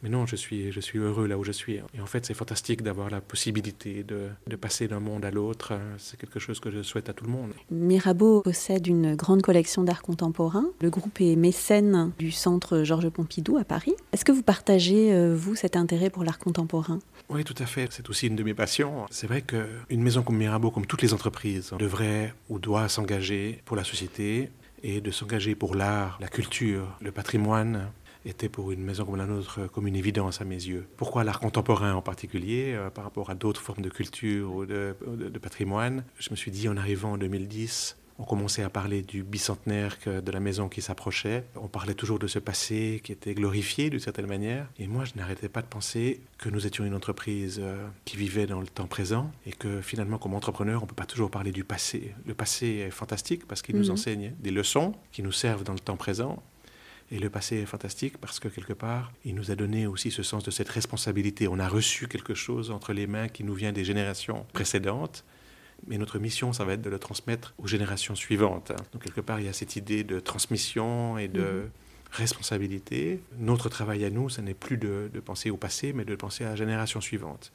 mais 0.03 0.09
non, 0.09 0.27
je 0.27 0.37
suis, 0.37 0.73
je 0.73 0.81
suis 0.81 0.99
heureux 0.99 1.27
là 1.27 1.39
où 1.39 1.45
je 1.45 1.53
suis. 1.53 1.81
Et 1.95 2.01
en 2.01 2.07
fait, 2.07 2.27
c'est 2.27 2.35
fantastique 2.35 2.83
d'avoir 2.83 3.11
la 3.11 3.21
possibilité 3.21 4.03
de, 4.03 4.29
de 4.47 4.57
passer 4.57 4.89
d'un 4.89 5.01
monde 5.01 5.25
à 5.25 5.31
l'autre. 5.31 5.75
C'est 5.99 6.19
quelque 6.19 6.39
chose 6.39 6.61
que 6.61 6.71
je 6.71 6.83
souhaite 6.83 7.09
à 7.09 7.13
tout 7.13 7.25
le 7.25 7.31
monde. 7.31 7.53
Mirabeau 7.71 8.43
possède 8.43 8.87
une 8.87 9.15
grande 9.15 9.43
collection 9.43 9.85
d'art 9.85 10.03
contemporain. 10.03 10.65
Le 10.81 10.91
groupe 10.91 11.21
est 11.21 11.37
mécène 11.37 12.13
du 12.19 12.31
centre 12.31 12.83
Georges 12.83 13.11
Pompidou 13.11 13.59
à 13.59 13.65
Paris. 13.65 13.95
Est-ce 14.13 14.25
que 14.25 14.33
vous 14.33 14.43
partagez, 14.43 15.13
euh, 15.13 15.35
vous, 15.37 15.55
cet 15.55 15.77
intérêt 15.77 16.11
pour 16.11 16.25
l'art 16.25 16.39
contemporain? 16.39 16.99
Oui, 17.29 17.45
tout 17.45 17.55
à 17.59 17.67
fait. 17.67 17.89
C'est 17.91 18.09
aussi 18.11 18.27
une 18.27 18.37
de 18.37 18.43
mes 18.43 18.55
passions. 18.55 19.07
C'est 19.11 19.27
vrai 19.27 19.43
qu'une 19.43 20.03
maison 20.03 20.23
comme 20.23 20.37
Mirabeau, 20.37 20.71
comme 20.71 20.87
toutes 20.87 21.03
les 21.03 21.15
entreprises, 21.15 21.73
devrait 21.79 22.35
ou 22.49 22.59
doit 22.59 22.89
s'engager 22.89 23.61
pour 23.65 23.77
la 23.77 23.85
société 23.85 24.51
et 24.83 25.01
de 25.01 25.11
s'engager 25.11 25.55
pour 25.55 25.75
l'art, 25.75 26.19
la 26.21 26.29
culture, 26.29 26.97
le 27.01 27.13
patrimoine, 27.13 27.91
était 28.25 28.49
pour 28.49 28.71
une 28.71 28.83
maison 28.83 29.05
comme 29.05 29.17
la 29.17 29.27
nôtre 29.27 29.71
comme 29.73 29.87
une 29.87 29.97
évidence 29.97 30.41
à 30.41 30.45
mes 30.45 30.55
yeux. 30.55 30.87
Pourquoi 30.97 31.25
l'art 31.25 31.41
contemporain 31.41 31.95
en 31.95 32.03
particulier, 32.03 32.73
euh, 32.75 32.91
par 32.91 33.05
rapport 33.05 33.31
à 33.31 33.35
d'autres 33.35 33.61
formes 33.61 33.83
de 33.83 33.91
culture 33.91 34.55
ou 34.55 34.67
de, 34.67 34.95
patrimoine? 35.41 36.05
Je 36.19 36.31
me 36.31 36.37
suis 36.37 36.51
dit 36.51 36.69
en 36.69 36.77
arrivant 36.77 37.13
en 37.13 37.19
2010, 37.19 37.97
on 38.21 38.25
commençait 38.25 38.63
à 38.63 38.69
parler 38.69 39.01
du 39.01 39.23
bicentenaire 39.23 39.97
de 40.07 40.31
la 40.31 40.41
maison 40.41 40.69
qui 40.69 40.83
s'approchait. 40.83 41.45
On 41.57 41.69
parlait 41.69 41.95
toujours 41.95 42.19
de 42.19 42.27
ce 42.27 42.39
passé 42.39 43.01
qui 43.03 43.13
était 43.13 43.33
glorifié 43.33 43.89
d'une 43.89 43.99
certaine 43.99 44.27
manière. 44.27 44.67
Et 44.79 44.87
moi, 44.87 45.05
je 45.07 45.13
n'arrêtais 45.17 45.49
pas 45.49 45.63
de 45.63 45.67
penser 45.67 46.21
que 46.37 46.51
nous 46.51 46.67
étions 46.67 46.85
une 46.85 46.95
entreprise 46.95 47.59
euh, 47.63 47.89
qui 48.05 48.19
vivait 48.19 48.47
dans 48.47 48.61
le 48.61 48.67
temps 48.67 48.87
présent 48.87 49.33
et 49.47 49.53
que 49.53 49.81
finalement, 49.81 50.19
comme 50.19 50.35
entrepreneur, 50.35 50.83
on 50.83 50.85
ne 50.85 50.89
peut 50.91 50.95
pas 50.95 51.07
toujours 51.07 51.31
parler 51.31 51.51
du 51.51 51.65
passé. 51.65 52.15
Le 52.27 52.35
passé 52.35 52.85
est 52.87 52.91
fantastique 52.91 53.49
parce 53.49 53.63
qu'il 53.63 53.77
nous 53.77 53.87
mhm. 53.87 53.93
enseigne 53.93 54.35
des 54.39 54.51
leçons 54.51 54.93
qui 55.13 55.23
nous 55.23 55.33
servent 55.33 55.65
dans 55.65 55.73
le 55.73 55.79
temps 55.79 55.97
présent. 55.97 56.43
Et 57.13 57.19
le 57.19 57.29
passé 57.29 57.57
est 57.57 57.67
fantastique 57.67 58.19
parce 58.19 58.39
que 58.39 58.49
quelque 58.49 58.73
part, 58.73 59.13
il 59.25 59.35
nous 59.35 59.51
a 59.51 59.57
donné 59.57 59.87
aussi 59.87 60.11
ce 60.11 60.23
sens 60.23 60.45
de 60.45 60.51
cette 60.51 60.69
responsabilité. 60.69 61.49
On 61.49 61.59
a 61.59 61.69
reçu 61.69 62.07
quelque 62.07 62.35
chose 62.35 62.71
entre 62.71 62.93
les 62.93 63.07
mains 63.07 63.29
qui 63.29 63.43
nous 63.43 63.55
vient 63.55 63.73
des 63.73 63.85
générations 63.85 64.47
précédentes. 64.53 65.25
Mais 65.87 65.99
notre 65.99 66.19
mission, 66.19 66.53
ça 66.53 66.65
va 66.65 66.75
être 66.75 66.83
de 66.83 66.91
le 66.91 66.99
transmettre 66.99 67.55
aux 67.59 67.67
générations 67.67 68.15
suivantes. 68.15 68.71
Donc 68.93 69.03
quelque 69.03 69.23
part, 69.23 69.41
il 69.41 69.47
y 69.47 69.49
a 69.49 69.53
cette 69.53 69.77
idée 69.77 70.05
de 70.05 70.21
transmission 70.21 71.19
et 71.19 71.27
de, 71.27 71.41
mhm 71.41 71.71
responsabilité. 72.11 73.21
Notre 73.39 73.69
travail 73.69 74.05
à 74.05 74.11
nous, 74.11 74.29
ce 74.29 74.41
n'est 74.41 74.55
plus 74.55 74.77
de, 74.77 75.11
penser 75.25 75.51
au 75.51 75.57
passé, 75.57 75.93
mais 75.93 76.05
de 76.05 76.15
penser 76.15 76.45
à 76.45 76.51
la 76.51 76.57
génération 76.57 77.01
suivante. 77.01 77.53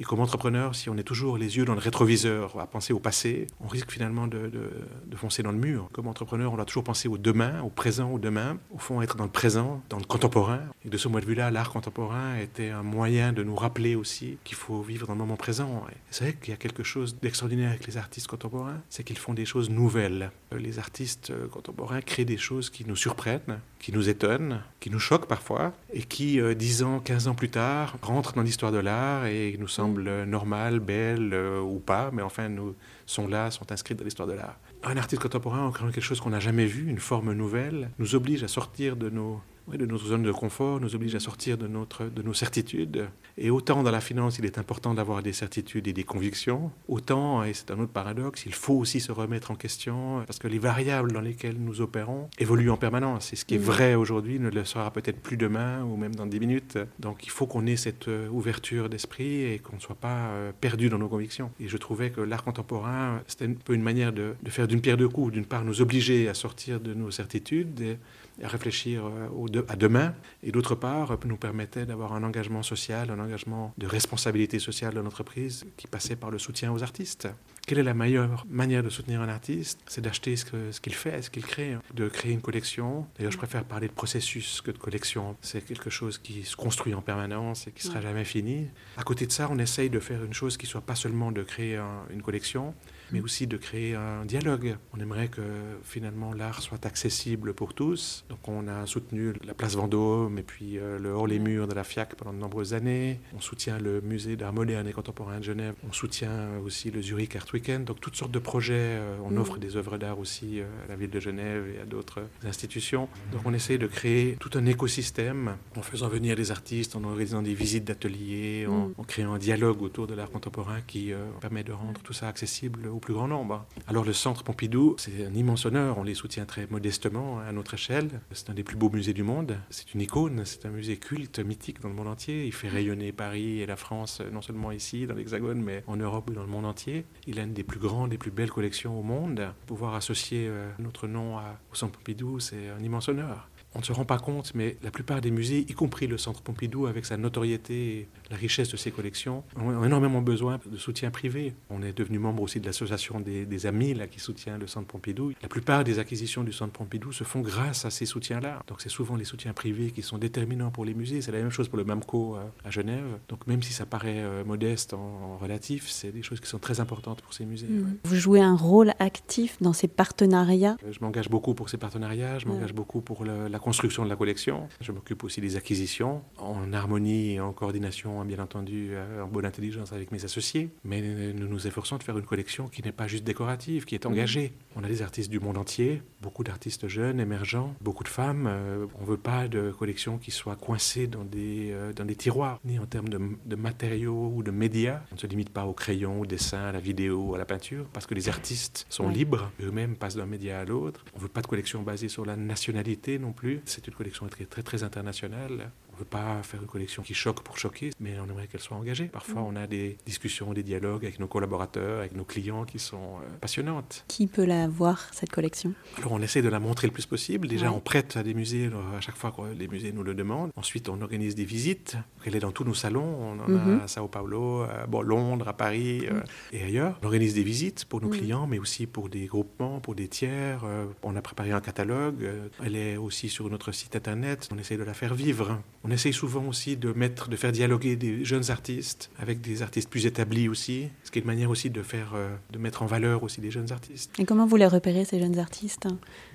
Et 0.00 0.04
comme 0.04 0.20
entrepreneur, 0.20 0.74
si 0.74 0.88
on 0.88 0.96
est 0.96 1.02
toujours 1.02 1.38
les 1.38 1.56
yeux 1.56 1.64
dans 1.64 1.74
le 1.74 1.80
rétroviseur 1.80 2.58
à 2.58 2.66
penser 2.66 2.92
au 2.92 2.98
passé, 2.98 3.46
on 3.60 3.66
risque 3.66 3.90
finalement 3.90 4.26
de, 4.26 4.48
de, 4.48 5.16
foncer 5.16 5.42
dans 5.42 5.50
le 5.50 5.58
mur. 5.58 5.88
Comme 5.92 6.06
entrepreneur, 6.06 6.52
on 6.52 6.56
doit 6.56 6.64
toujours 6.64 6.84
penser 6.84 7.08
au 7.08 7.18
demain, 7.18 7.60
au 7.62 7.70
présent, 7.70 8.12
au 8.12 8.20
demain, 8.20 8.56
au 8.70 8.78
fond 8.78 9.02
être 9.02 9.16
dans 9.16 9.24
le 9.24 9.30
présent, 9.30 9.82
dans 9.88 9.98
le 9.98 10.04
contemporain. 10.04 10.60
Et 10.84 10.88
de 10.88 10.96
ce 10.96 11.08
point 11.08 11.20
de 11.20 11.26
vue-là, 11.26 11.50
l'art 11.50 11.70
contemporain 11.70 12.38
était 12.38 12.70
un 12.70 12.84
moyen 12.84 13.32
de 13.32 13.42
nous 13.42 13.56
rappeler 13.56 13.96
aussi 13.96 14.38
qu'il 14.44 14.56
faut 14.56 14.80
vivre 14.80 15.08
dans 15.08 15.14
le 15.14 15.18
moment 15.18 15.36
présent. 15.36 15.84
C'est 16.10 16.24
vrai 16.24 16.34
qu'il 16.40 16.50
y 16.50 16.54
a 16.54 16.56
quelque 16.56 16.84
chose 16.84 17.16
d'extraordinaire 17.20 17.70
avec 17.70 17.86
les 17.86 17.96
artistes 17.96 18.28
contemporains, 18.28 18.80
c'est 18.90 19.02
qu'ils 19.02 19.18
font 19.18 19.34
des 19.34 19.44
choses 19.44 19.70
nouvelles. 19.70 20.30
Les 20.56 20.78
artistes 20.78 21.32
contemporains 21.48 22.00
créent 22.00 22.24
des 22.24 22.36
choses 22.36 22.70
qui 22.70 22.84
nous 22.86 22.96
surprennent, 22.96 23.60
qui 23.80 23.92
nous 23.92 23.97
nous 23.98 24.08
étonne, 24.08 24.62
qui 24.78 24.90
nous 24.90 25.00
choque 25.00 25.26
parfois, 25.26 25.72
et 25.92 26.02
qui, 26.02 26.40
euh, 26.40 26.54
10 26.54 26.84
ans, 26.84 27.00
15 27.00 27.26
ans 27.26 27.34
plus 27.34 27.50
tard, 27.50 27.96
rentrent 28.00 28.32
dans 28.34 28.42
l'histoire 28.42 28.70
de 28.70 28.78
l'art 28.78 29.26
et 29.26 29.56
nous 29.58 29.66
semblent 29.66 30.24
normales, 30.24 30.78
belles 30.78 31.34
euh, 31.34 31.60
ou 31.60 31.80
pas, 31.80 32.10
mais 32.12 32.22
enfin 32.22 32.48
nous 32.48 32.76
sont 33.06 33.26
là, 33.26 33.50
sont 33.50 33.72
inscrits 33.72 33.96
dans 33.96 34.04
l'histoire 34.04 34.28
de 34.28 34.34
l'art. 34.34 34.56
Un 34.84 34.96
artiste 34.96 35.20
contemporain, 35.20 35.66
en 35.66 35.72
créant 35.72 35.90
quelque 35.90 36.04
chose 36.04 36.20
qu'on 36.20 36.30
n'a 36.30 36.38
jamais 36.38 36.66
vu, 36.66 36.88
une 36.88 37.00
forme 37.00 37.32
nouvelle, 37.32 37.90
nous 37.98 38.14
oblige 38.14 38.44
à 38.44 38.48
sortir 38.48 38.94
de 38.94 39.10
nos 39.10 39.40
de 39.76 39.86
notre 39.86 40.06
zone 40.06 40.22
de 40.22 40.32
confort, 40.32 40.80
nous 40.80 40.94
oblige 40.94 41.14
à 41.14 41.20
sortir 41.20 41.58
de, 41.58 41.66
notre, 41.66 42.04
de 42.04 42.22
nos 42.22 42.34
certitudes. 42.34 43.08
Et 43.36 43.50
autant 43.50 43.82
dans 43.82 43.90
la 43.90 44.00
finance, 44.00 44.38
il 44.38 44.44
est 44.44 44.58
important 44.58 44.94
d'avoir 44.94 45.22
des 45.22 45.32
certitudes 45.32 45.86
et 45.88 45.92
des 45.92 46.04
convictions, 46.04 46.70
autant, 46.88 47.44
et 47.44 47.52
c'est 47.52 47.70
un 47.70 47.78
autre 47.78 47.92
paradoxe, 47.92 48.44
il 48.46 48.54
faut 48.54 48.74
aussi 48.74 49.00
se 49.00 49.12
remettre 49.12 49.50
en 49.50 49.54
question, 49.54 50.22
parce 50.26 50.38
que 50.38 50.48
les 50.48 50.58
variables 50.58 51.12
dans 51.12 51.20
lesquelles 51.20 51.56
nous 51.58 51.80
opérons 51.80 52.28
évoluent 52.38 52.70
en 52.70 52.76
permanence. 52.76 53.32
Et 53.32 53.36
ce 53.36 53.44
qui 53.44 53.56
est 53.56 53.58
vrai 53.58 53.94
aujourd'hui 53.94 54.38
ne 54.38 54.48
le 54.48 54.64
sera 54.64 54.90
peut-être 54.92 55.20
plus 55.20 55.36
demain 55.36 55.84
ou 55.84 55.96
même 55.96 56.14
dans 56.14 56.26
10 56.26 56.40
minutes. 56.40 56.78
Donc 56.98 57.26
il 57.26 57.30
faut 57.30 57.46
qu'on 57.46 57.66
ait 57.66 57.76
cette 57.76 58.08
euh, 58.08 58.28
ouverture 58.28 58.88
d'esprit 58.88 59.44
et 59.44 59.58
qu'on 59.58 59.76
ne 59.76 59.80
soit 59.80 59.94
pas 59.94 60.28
euh, 60.28 60.52
perdu 60.58 60.88
dans 60.88 60.98
nos 60.98 61.08
convictions. 61.08 61.50
Et 61.60 61.68
je 61.68 61.76
trouvais 61.76 62.10
que 62.10 62.20
l'art 62.20 62.44
contemporain, 62.44 63.22
c'était 63.26 63.46
un 63.46 63.52
peu 63.52 63.74
une 63.74 63.82
manière 63.82 64.12
de, 64.12 64.34
de 64.42 64.50
faire 64.50 64.68
d'une 64.68 64.80
pierre 64.80 64.96
deux 64.96 65.08
coups. 65.08 65.32
D'une 65.32 65.46
part, 65.46 65.64
nous 65.64 65.80
obliger 65.80 66.28
à 66.28 66.34
sortir 66.34 66.80
de 66.80 66.94
nos 66.94 67.10
certitudes, 67.10 67.80
et, 67.80 67.98
à 68.42 68.48
réfléchir 68.48 69.06
euh, 69.06 69.62
à 69.68 69.76
demain, 69.76 70.14
et 70.42 70.52
d'autre 70.52 70.74
part, 70.74 71.18
nous 71.24 71.36
permettait 71.36 71.86
d'avoir 71.86 72.12
un 72.12 72.22
engagement 72.22 72.62
social, 72.62 73.10
un 73.10 73.18
engagement 73.18 73.74
de 73.78 73.86
responsabilité 73.86 74.58
sociale 74.58 74.94
de 74.94 75.00
l'entreprise 75.00 75.66
qui 75.76 75.86
passait 75.86 76.16
par 76.16 76.30
le 76.30 76.38
soutien 76.38 76.72
aux 76.72 76.82
artistes. 76.82 77.28
Quelle 77.66 77.78
est 77.78 77.82
la 77.82 77.94
meilleure 77.94 78.46
manière 78.48 78.82
de 78.82 78.88
soutenir 78.88 79.20
un 79.20 79.28
artiste? 79.28 79.80
C'est 79.86 80.00
d'acheter 80.00 80.36
ce 80.36 80.80
qu'il 80.80 80.94
fait, 80.94 81.20
ce 81.20 81.30
qu'il 81.30 81.44
crée, 81.44 81.76
de 81.94 82.08
créer 82.08 82.32
une 82.32 82.40
collection. 82.40 83.06
D'ailleurs, 83.16 83.32
je 83.32 83.36
préfère 83.36 83.64
parler 83.64 83.88
de 83.88 83.92
processus 83.92 84.62
que 84.62 84.70
de 84.70 84.78
collection. 84.78 85.36
C'est 85.42 85.60
quelque 85.64 85.90
chose 85.90 86.16
qui 86.16 86.44
se 86.44 86.56
construit 86.56 86.94
en 86.94 87.02
permanence 87.02 87.66
et 87.66 87.72
qui 87.72 87.82
sera 87.82 88.00
jamais 88.00 88.24
fini. 88.24 88.68
À 88.96 89.02
côté 89.02 89.26
de 89.26 89.32
ça, 89.32 89.48
on 89.50 89.58
essaye 89.58 89.90
de 89.90 90.00
faire 90.00 90.24
une 90.24 90.32
chose 90.32 90.56
qui 90.56 90.66
soit 90.66 90.80
pas 90.80 90.94
seulement 90.94 91.30
de 91.30 91.42
créer 91.42 91.78
une 92.10 92.22
collection, 92.22 92.74
mais 93.12 93.20
aussi 93.20 93.46
de 93.46 93.56
créer 93.56 93.94
un 93.94 94.24
dialogue. 94.24 94.76
On 94.92 95.00
aimerait 95.00 95.28
que 95.28 95.42
finalement 95.82 96.32
l'art 96.32 96.62
soit 96.62 96.84
accessible 96.86 97.54
pour 97.54 97.74
tous. 97.74 98.24
Donc 98.28 98.46
on 98.48 98.68
a 98.68 98.86
soutenu 98.86 99.32
la 99.44 99.54
place 99.54 99.76
Vendôme 99.76 100.38
et 100.38 100.42
puis 100.42 100.78
euh, 100.78 100.98
le 100.98 101.10
hors-les-murs 101.10 101.68
de 101.68 101.74
la 101.74 101.84
FIAC 101.84 102.14
pendant 102.16 102.32
de 102.32 102.38
nombreuses 102.38 102.74
années. 102.74 103.20
On 103.36 103.40
soutient 103.40 103.78
le 103.78 104.00
musée 104.00 104.36
d'art 104.36 104.52
moderne 104.52 104.86
et 104.86 104.92
contemporain 104.92 105.38
de 105.38 105.44
Genève. 105.44 105.74
On 105.88 105.92
soutient 105.92 106.58
aussi 106.64 106.90
le 106.90 107.02
Zurich 107.02 107.36
Art 107.36 107.46
Weekend. 107.52 107.84
Donc 107.84 108.00
toutes 108.00 108.16
sortes 108.16 108.32
de 108.32 108.38
projets. 108.38 108.74
Euh, 108.78 109.16
on 109.24 109.30
mm. 109.30 109.38
offre 109.38 109.58
des 109.58 109.76
œuvres 109.76 109.98
d'art 109.98 110.18
aussi 110.18 110.60
euh, 110.60 110.64
à 110.84 110.88
la 110.88 110.96
ville 110.96 111.10
de 111.10 111.20
Genève 111.20 111.64
et 111.74 111.80
à 111.80 111.84
d'autres 111.84 112.22
institutions. 112.44 113.08
Donc 113.32 113.42
on 113.44 113.54
essaie 113.54 113.78
de 113.78 113.86
créer 113.86 114.36
tout 114.40 114.50
un 114.54 114.66
écosystème 114.66 115.56
en 115.76 115.82
faisant 115.82 116.08
venir 116.08 116.36
des 116.36 116.50
artistes, 116.50 116.96
en 116.96 117.04
organisant 117.04 117.42
des 117.42 117.54
visites 117.54 117.84
d'ateliers, 117.84 118.66
en, 118.66 118.88
mm. 118.88 119.06
créant 119.06 119.34
un 119.34 119.38
dialogue 119.38 119.82
autour 119.82 120.06
de 120.06 120.14
l'art 120.14 120.30
contemporain 120.30 120.80
qui 120.86 121.12
permet 121.40 121.64
de 121.64 121.72
rendre 121.72 122.00
tout 122.02 122.12
ça 122.12 122.28
accessible 122.28 122.88
plus 122.98 123.14
grand 123.14 123.28
nombre. 123.28 123.66
Alors 123.86 124.04
le 124.04 124.12
Centre 124.12 124.42
Pompidou, 124.42 124.94
c'est 124.98 125.26
un 125.26 125.34
immense 125.34 125.66
honneur, 125.66 125.98
on 125.98 126.02
les 126.02 126.14
soutient 126.14 126.44
très 126.44 126.66
modestement 126.70 127.40
à 127.40 127.52
notre 127.52 127.74
échelle. 127.74 128.20
C'est 128.32 128.50
un 128.50 128.54
des 128.54 128.64
plus 128.64 128.76
beaux 128.76 128.90
musées 128.90 129.12
du 129.12 129.22
monde, 129.22 129.56
c'est 129.70 129.94
une 129.94 130.00
icône, 130.00 130.44
c'est 130.44 130.66
un 130.66 130.70
musée 130.70 130.96
culte, 130.96 131.38
mythique 131.38 131.80
dans 131.80 131.88
le 131.88 131.94
monde 131.94 132.08
entier. 132.08 132.46
Il 132.46 132.52
fait 132.52 132.68
rayonner 132.68 133.12
Paris 133.12 133.60
et 133.60 133.66
la 133.66 133.76
France, 133.76 134.22
non 134.32 134.42
seulement 134.42 134.72
ici, 134.72 135.06
dans 135.06 135.14
l'Hexagone, 135.14 135.62
mais 135.62 135.82
en 135.86 135.96
Europe 135.96 136.30
et 136.30 136.34
dans 136.34 136.42
le 136.42 136.48
monde 136.48 136.66
entier. 136.66 137.04
Il 137.26 137.38
a 137.38 137.42
une 137.42 137.54
des 137.54 137.64
plus 137.64 137.80
grandes 137.80 138.12
et 138.12 138.18
plus 138.18 138.30
belles 138.30 138.50
collections 138.50 138.98
au 138.98 139.02
monde. 139.02 139.52
Pouvoir 139.66 139.94
associer 139.94 140.46
euh, 140.48 140.70
notre 140.78 141.06
nom 141.06 141.36
au 141.36 141.74
Centre 141.74 141.98
Pompidou, 141.98 142.40
c'est 142.40 142.68
un 142.68 142.82
immense 142.82 143.08
honneur. 143.08 143.48
On 143.74 143.80
ne 143.80 143.84
se 143.84 143.92
rend 143.92 144.04
pas 144.04 144.18
compte, 144.18 144.52
mais 144.54 144.76
la 144.82 144.90
plupart 144.90 145.20
des 145.20 145.30
musées, 145.30 145.66
y 145.68 145.72
compris 145.72 146.06
le 146.06 146.16
Centre 146.16 146.40
Pompidou, 146.40 146.86
avec 146.86 147.04
sa 147.04 147.16
notoriété 147.16 147.74
et 147.74 148.08
la 148.30 148.36
richesse 148.36 148.70
de 148.70 148.76
ses 148.76 148.90
collections, 148.90 149.44
ont 149.56 149.84
énormément 149.84 150.22
besoin 150.22 150.58
de 150.66 150.76
soutien 150.76 151.10
privé. 151.10 151.54
On 151.68 151.82
est 151.82 151.96
devenu 151.96 152.18
membre 152.18 152.42
aussi 152.42 152.60
de 152.60 152.66
l'association 152.66 153.20
des, 153.20 153.66
amis 153.66 153.94
là, 153.94 154.06
qui 154.06 154.20
soutient 154.20 154.56
le 154.56 154.66
Centre 154.66 154.86
Pompidou. 154.86 155.32
La 155.42 155.48
plupart 155.48 155.84
des 155.84 155.98
acquisitions 155.98 156.44
du 156.44 156.52
Centre 156.52 156.72
Pompidou 156.72 157.12
se 157.12 157.24
font 157.24 157.40
grâce 157.40 157.84
à 157.84 157.90
ces 157.90 158.06
soutiens-là. 158.06 158.62
Donc 158.68 158.80
c'est 158.80 158.88
souvent 158.88 159.16
les 159.16 159.24
soutiens 159.24 159.52
privés 159.52 159.90
qui 159.90 160.02
sont 160.02 160.16
déterminants 160.16 160.70
pour 160.70 160.84
les 160.84 160.94
musées. 160.94 161.20
C'est 161.20 161.32
la 161.32 161.38
même 161.38 161.50
chose 161.50 161.68
pour 161.68 161.78
le 161.78 161.84
MAMCO 161.84 162.36
euh, 162.36 162.44
à 162.64 162.70
Genève. 162.70 163.18
Donc 163.28 163.46
même 163.46 163.62
si 163.62 163.72
ça 163.72 163.84
paraît 163.84 164.20
euh, 164.22 164.44
modeste 164.44 164.94
en, 164.94 165.36
relatif, 165.38 165.88
c'est 165.88 166.10
des 166.10 166.22
choses 166.22 166.40
qui 166.40 166.48
sont 166.48 166.58
très 166.58 166.80
importantes 166.80 167.20
pour 167.20 167.34
ces 167.34 167.44
musées. 167.44 167.68
Mmh. 167.68 167.98
Vous 168.04 168.16
jouez 168.16 168.40
un 168.40 168.56
rôle 168.56 168.92
actif 168.98 169.56
dans 169.60 169.72
ces 169.72 169.88
partenariats? 169.88 170.76
Je 170.90 170.98
m'engage 171.00 171.28
beaucoup 171.28 171.54
pour 171.54 171.68
ces 171.68 171.76
partenariats, 171.76 172.38
je 172.38 172.46
m'engage 172.46 172.72
beaucoup 172.72 173.00
pour 173.00 173.24
la 173.24 173.57
la 173.58 173.64
construction 173.64 174.04
de 174.04 174.08
la 174.08 174.14
collection. 174.14 174.68
Je 174.80 174.92
m'occupe 174.92 175.24
aussi 175.24 175.40
des 175.40 175.56
acquisitions, 175.56 176.22
en 176.38 176.72
harmonie 176.72 177.32
et 177.32 177.40
en 177.40 177.52
coordination, 177.52 178.24
bien 178.24 178.38
entendu, 178.38 178.90
euh, 178.92 179.24
en 179.24 179.26
bonne 179.26 179.44
intelligence 179.44 179.92
avec 179.92 180.12
mes 180.12 180.24
associés. 180.24 180.70
Mais 180.84 181.02
nous 181.32 181.48
nous 181.48 181.66
efforçons 181.66 181.96
de 181.96 182.04
faire 182.04 182.16
une 182.16 182.24
collection 182.24 182.68
qui 182.68 182.82
n'est 182.82 182.92
pas 182.92 183.08
juste 183.08 183.24
décorative, 183.24 183.84
qui 183.84 183.96
est 183.96 184.04
mmh. 184.04 184.08
engagée. 184.08 184.52
On 184.76 184.84
a 184.84 184.88
des 184.88 185.02
artistes 185.02 185.28
du 185.28 185.40
monde 185.40 185.58
entier, 185.58 186.02
beaucoup 186.22 186.44
d'artistes 186.44 186.86
jeunes, 186.86 187.18
émergents, 187.18 187.74
beaucoup 187.80 188.04
de 188.04 188.08
femmes. 188.08 188.46
Euh, 188.46 188.86
on 189.00 189.02
ne 189.02 189.08
veut 189.08 189.16
pas 189.16 189.48
de 189.48 189.72
collection 189.72 190.18
qui 190.18 190.30
soit 190.30 190.54
coincée 190.54 191.08
dans 191.08 191.24
des, 191.24 191.72
euh, 191.72 191.92
dans 191.92 192.04
des 192.04 192.14
tiroirs, 192.14 192.60
ni 192.64 192.78
en 192.78 192.86
termes 192.86 193.08
de, 193.08 193.18
de, 193.44 193.56
matériaux 193.56 194.32
ou 194.36 194.44
de 194.44 194.52
médias. 194.52 195.02
On 195.10 195.16
ne 195.16 195.20
se 195.20 195.26
limite 195.26 195.50
pas 195.50 195.66
au 195.66 195.72
crayon, 195.72 196.20
au 196.20 196.26
dessin, 196.26 196.66
à 196.66 196.72
la 196.72 196.80
vidéo, 196.80 197.34
à 197.34 197.38
la 197.38 197.44
peinture, 197.44 197.86
parce 197.92 198.06
que 198.06 198.14
les 198.14 198.28
artistes 198.28 198.86
sont 198.88 199.08
libres, 199.08 199.50
eux-mêmes 199.60 199.96
passent 199.96 200.16
d'un 200.16 200.26
média 200.26 200.60
à 200.60 200.64
l'autre. 200.64 201.04
On 201.14 201.18
ne 201.18 201.22
veut 201.22 201.28
pas 201.28 201.42
de 201.42 201.48
collection 201.48 201.82
basée 201.82 202.08
sur 202.08 202.24
la 202.24 202.36
nationalité 202.36 203.18
non 203.18 203.32
plus. 203.32 203.47
C'est 203.64 203.86
une 203.86 203.94
collection 203.94 204.26
très, 204.28 204.62
très, 204.62 204.82
internationale. 204.82 205.70
On 205.98 206.02
ne 206.02 206.04
veut 206.04 206.10
pas 206.10 206.42
faire 206.44 206.60
une 206.60 206.68
collection 206.68 207.02
qui 207.02 207.12
choque 207.12 207.42
pour 207.42 207.58
choquer, 207.58 207.90
mais 207.98 208.14
on 208.20 208.30
aimerait 208.30 208.46
qu'elle 208.46 208.60
soit 208.60 208.76
engagée. 208.76 209.06
Parfois, 209.06 209.42
mm. 209.42 209.46
on 209.46 209.56
a 209.56 209.66
des 209.66 209.98
discussions, 210.06 210.52
des 210.52 210.62
dialogues 210.62 211.04
avec 211.04 211.18
nos 211.18 211.26
collaborateurs, 211.26 211.98
avec 211.98 212.14
nos 212.14 212.22
clients 212.22 212.64
qui 212.64 212.78
sont 212.78 213.16
euh, 213.16 213.38
passionnantes. 213.40 214.04
Qui 214.06 214.28
peut 214.28 214.44
la 214.44 214.68
voir, 214.68 215.08
cette 215.12 215.30
collection? 215.30 215.72
Alors, 215.96 216.12
on 216.12 216.22
essaie 216.22 216.40
de 216.40 216.48
la 216.48 216.60
montrer 216.60 216.86
le 216.86 216.92
plus 216.92 217.06
possible. 217.06 217.48
Déjà, 217.48 217.72
on 217.72 217.80
prête 217.80 218.16
à 218.16 218.22
des 218.22 218.32
musées 218.32 218.70
à 218.96 219.00
chaque 219.00 219.16
fois 219.16 219.32
que 219.32 219.52
les 219.58 219.66
musées 219.66 219.90
nous 219.90 220.04
le 220.04 220.14
demandent. 220.14 220.52
Ensuite, 220.54 220.88
on 220.88 221.02
organise 221.02 221.34
des 221.34 221.44
visites. 221.44 221.96
Elle 222.24 222.36
est 222.36 222.40
dans 222.40 222.52
tous 222.52 222.62
nos 222.62 222.74
salons. 222.74 223.02
On 223.02 223.40
en 223.40 223.40
a 223.40 223.48
mm-hmm. 223.48 223.82
à 223.82 223.88
Sao 223.88 224.06
Paulo, 224.06 224.62
à 224.62 224.86
Londres, 225.02 225.48
à 225.48 225.52
Paris 225.52 226.06
euh, 226.06 226.12
mm. 226.12 226.22
et 226.52 226.62
ailleurs. 226.62 226.98
On 227.02 227.06
organise 227.06 227.34
des 227.34 227.42
visites 227.42 227.86
pour 227.86 228.00
nos 228.00 228.08
mm. 228.08 228.18
clients, 228.18 228.46
mais 228.46 228.60
aussi 228.60 228.86
pour 228.86 229.08
des 229.08 229.26
groupements, 229.26 229.80
pour 229.80 229.96
des 229.96 230.06
tiers. 230.06 230.60
Euh, 230.62 230.86
on 231.02 231.16
a 231.16 231.22
préparé 231.22 231.50
un 231.50 231.60
catalogue. 231.60 232.24
Elle 232.64 232.76
est 232.76 232.96
aussi 232.96 233.28
sur 233.28 233.50
notre 233.50 233.72
site 233.72 233.96
internet. 233.96 234.48
On 234.52 234.58
essaie 234.58 234.76
de 234.76 234.84
la 234.84 234.94
faire 234.94 235.14
vivre. 235.14 235.60
On 235.88 235.90
essaye 235.90 236.12
souvent 236.12 236.44
aussi 236.44 236.76
de 236.76 236.92
mettre, 236.92 237.30
de 237.30 237.36
faire 237.36 237.50
dialoguer 237.50 237.96
des 237.96 238.22
jeunes 238.22 238.50
artistes 238.50 239.10
avec 239.18 239.40
des 239.40 239.62
artistes 239.62 239.88
plus 239.88 240.04
établis 240.04 240.46
aussi, 240.46 240.88
ce 241.02 241.10
qui 241.10 241.18
est 241.18 241.22
une 241.22 241.26
manière 241.26 241.48
aussi 241.48 241.70
de 241.70 241.80
faire, 241.80 242.12
euh, 242.14 242.28
de 242.52 242.58
mettre 242.58 242.82
en 242.82 242.86
valeur 242.86 243.22
aussi 243.22 243.40
des 243.40 243.50
jeunes 243.50 243.72
artistes. 243.72 244.12
Et 244.18 244.26
comment 244.26 244.44
vous 244.44 244.56
les 244.56 244.66
repérez 244.66 245.06
ces 245.06 245.18
jeunes 245.18 245.38
artistes? 245.38 245.88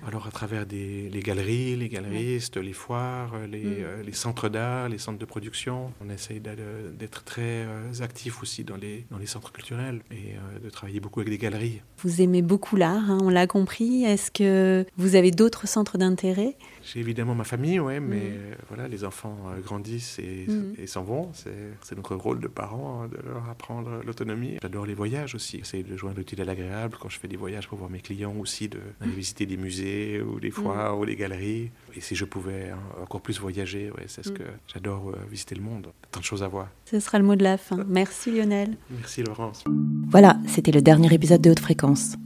Alors 0.04 0.26
à 0.26 0.32
travers 0.32 0.66
des, 0.66 1.08
les 1.08 1.20
galeries, 1.20 1.76
les 1.76 1.88
galeristes, 1.88 2.56
les 2.56 2.72
foires, 2.72 3.34
les, 3.48 3.62
mm. 3.62 3.74
euh, 3.78 4.02
les 4.02 4.12
centres 4.12 4.48
d'art, 4.48 4.88
les 4.88 4.98
centres 4.98 5.20
de 5.20 5.24
production. 5.24 5.92
On 6.04 6.10
essaye 6.10 6.40
d'être 6.40 7.22
très 7.22 7.42
euh, 7.64 7.92
actifs 8.00 8.42
aussi 8.42 8.64
dans 8.64 8.76
les, 8.76 9.06
dans 9.12 9.18
les 9.18 9.26
centres 9.26 9.52
culturels 9.52 10.00
et 10.10 10.34
de 10.60 10.68
travailler 10.68 10.98
beaucoup 10.98 11.20
avec 11.20 11.30
des 11.30 11.38
galeries. 11.38 11.80
Vous 11.98 12.20
aimez 12.20 12.42
beaucoup 12.42 12.74
l'art, 12.74 13.08
hein, 13.08 13.18
on 13.22 13.28
l'a 13.28 13.46
compris. 13.46 14.02
Est-ce 14.02 14.32
que 14.32 14.84
vous 14.96 15.14
avez 15.14 15.30
d'autres 15.30 15.68
centres 15.68 15.96
d'intérêt? 15.96 16.56
J'ai 16.82 16.98
évidemment 16.98 17.36
ma 17.36 17.44
famille, 17.44 17.78
ouais, 17.78 18.00
mais 18.00 18.16
mm. 18.16 18.56
voilà, 18.68 18.88
les 18.88 19.04
enfants 19.04 19.43
euh, 19.48 19.60
grandissent 19.60 20.18
mm. 20.18 20.74
et 20.78 20.86
s'en 20.86 21.02
vont. 21.02 21.30
C'est 21.34 21.96
notre 21.96 22.14
rôle 22.14 22.40
de 22.40 22.48
parents 22.48 23.02
hein, 23.02 23.08
de 23.08 23.18
leur 23.28 23.48
apprendre 23.48 24.00
l'autonomie. 24.04 24.58
J'adore 24.62 24.86
les 24.86 24.94
voyages 24.94 25.34
aussi. 25.34 25.58
J'essaie 25.58 25.82
de 25.82 25.96
joindre 25.96 26.18
l'utile 26.18 26.40
à 26.40 26.44
l'agréable 26.44 26.96
quand 27.00 27.08
je 27.08 27.18
fais 27.18 27.28
des 27.28 27.36
voyages 27.36 27.68
pour 27.68 27.78
voir 27.78 27.90
mes 27.90 28.00
clients 28.00 28.34
aussi, 28.38 28.68
d'aller 28.68 28.82
de 29.02 29.10
visiter 29.10 29.46
des 29.46 29.56
musées 29.56 30.20
ou 30.20 30.40
des 30.40 30.50
foires 30.50 30.96
mm. 30.96 31.00
ou 31.00 31.06
des 31.06 31.16
galeries. 31.16 31.70
Et 31.96 32.00
si 32.00 32.14
je 32.14 32.24
pouvais 32.24 32.70
hein, 32.70 32.78
encore 33.02 33.20
plus 33.20 33.40
voyager, 33.40 33.90
ouais, 33.90 34.04
c'est 34.06 34.24
ce 34.24 34.30
que 34.30 34.44
j'adore 34.72 35.10
euh, 35.10 35.16
visiter 35.30 35.54
le 35.54 35.62
monde. 35.62 35.88
Tant 36.10 36.20
de 36.20 36.24
choses 36.24 36.42
à 36.42 36.48
voir. 36.48 36.68
Ce 36.84 37.00
sera 37.00 37.18
le 37.18 37.24
mot 37.24 37.36
de 37.36 37.42
la 37.42 37.58
fin. 37.58 37.84
Merci 37.88 38.30
Lionel. 38.30 38.76
Merci 38.90 39.22
Laurence. 39.22 39.64
Voilà, 40.08 40.38
c'était 40.46 40.72
le 40.72 40.82
dernier 40.82 41.12
épisode 41.12 41.40
de 41.40 41.50
Haute 41.50 41.60
Fréquence. 41.60 42.16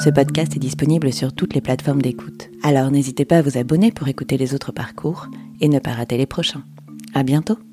Ce 0.00 0.10
podcast 0.10 0.54
est 0.54 0.60
disponible 0.60 1.12
sur 1.12 1.32
toutes 1.32 1.54
les 1.54 1.60
plateformes 1.60 2.00
d'écoute. 2.00 2.50
Alors 2.62 2.92
n'hésitez 2.92 3.24
pas 3.24 3.38
à 3.38 3.42
vous 3.42 3.58
abonner 3.58 3.90
pour 3.90 4.06
écouter 4.06 4.36
les 4.36 4.54
autres 4.54 4.70
parcours 4.70 5.26
et 5.60 5.68
ne 5.68 5.80
pas 5.80 5.92
rater 5.92 6.16
les 6.16 6.26
prochains. 6.26 6.62
À 7.14 7.24
bientôt! 7.24 7.58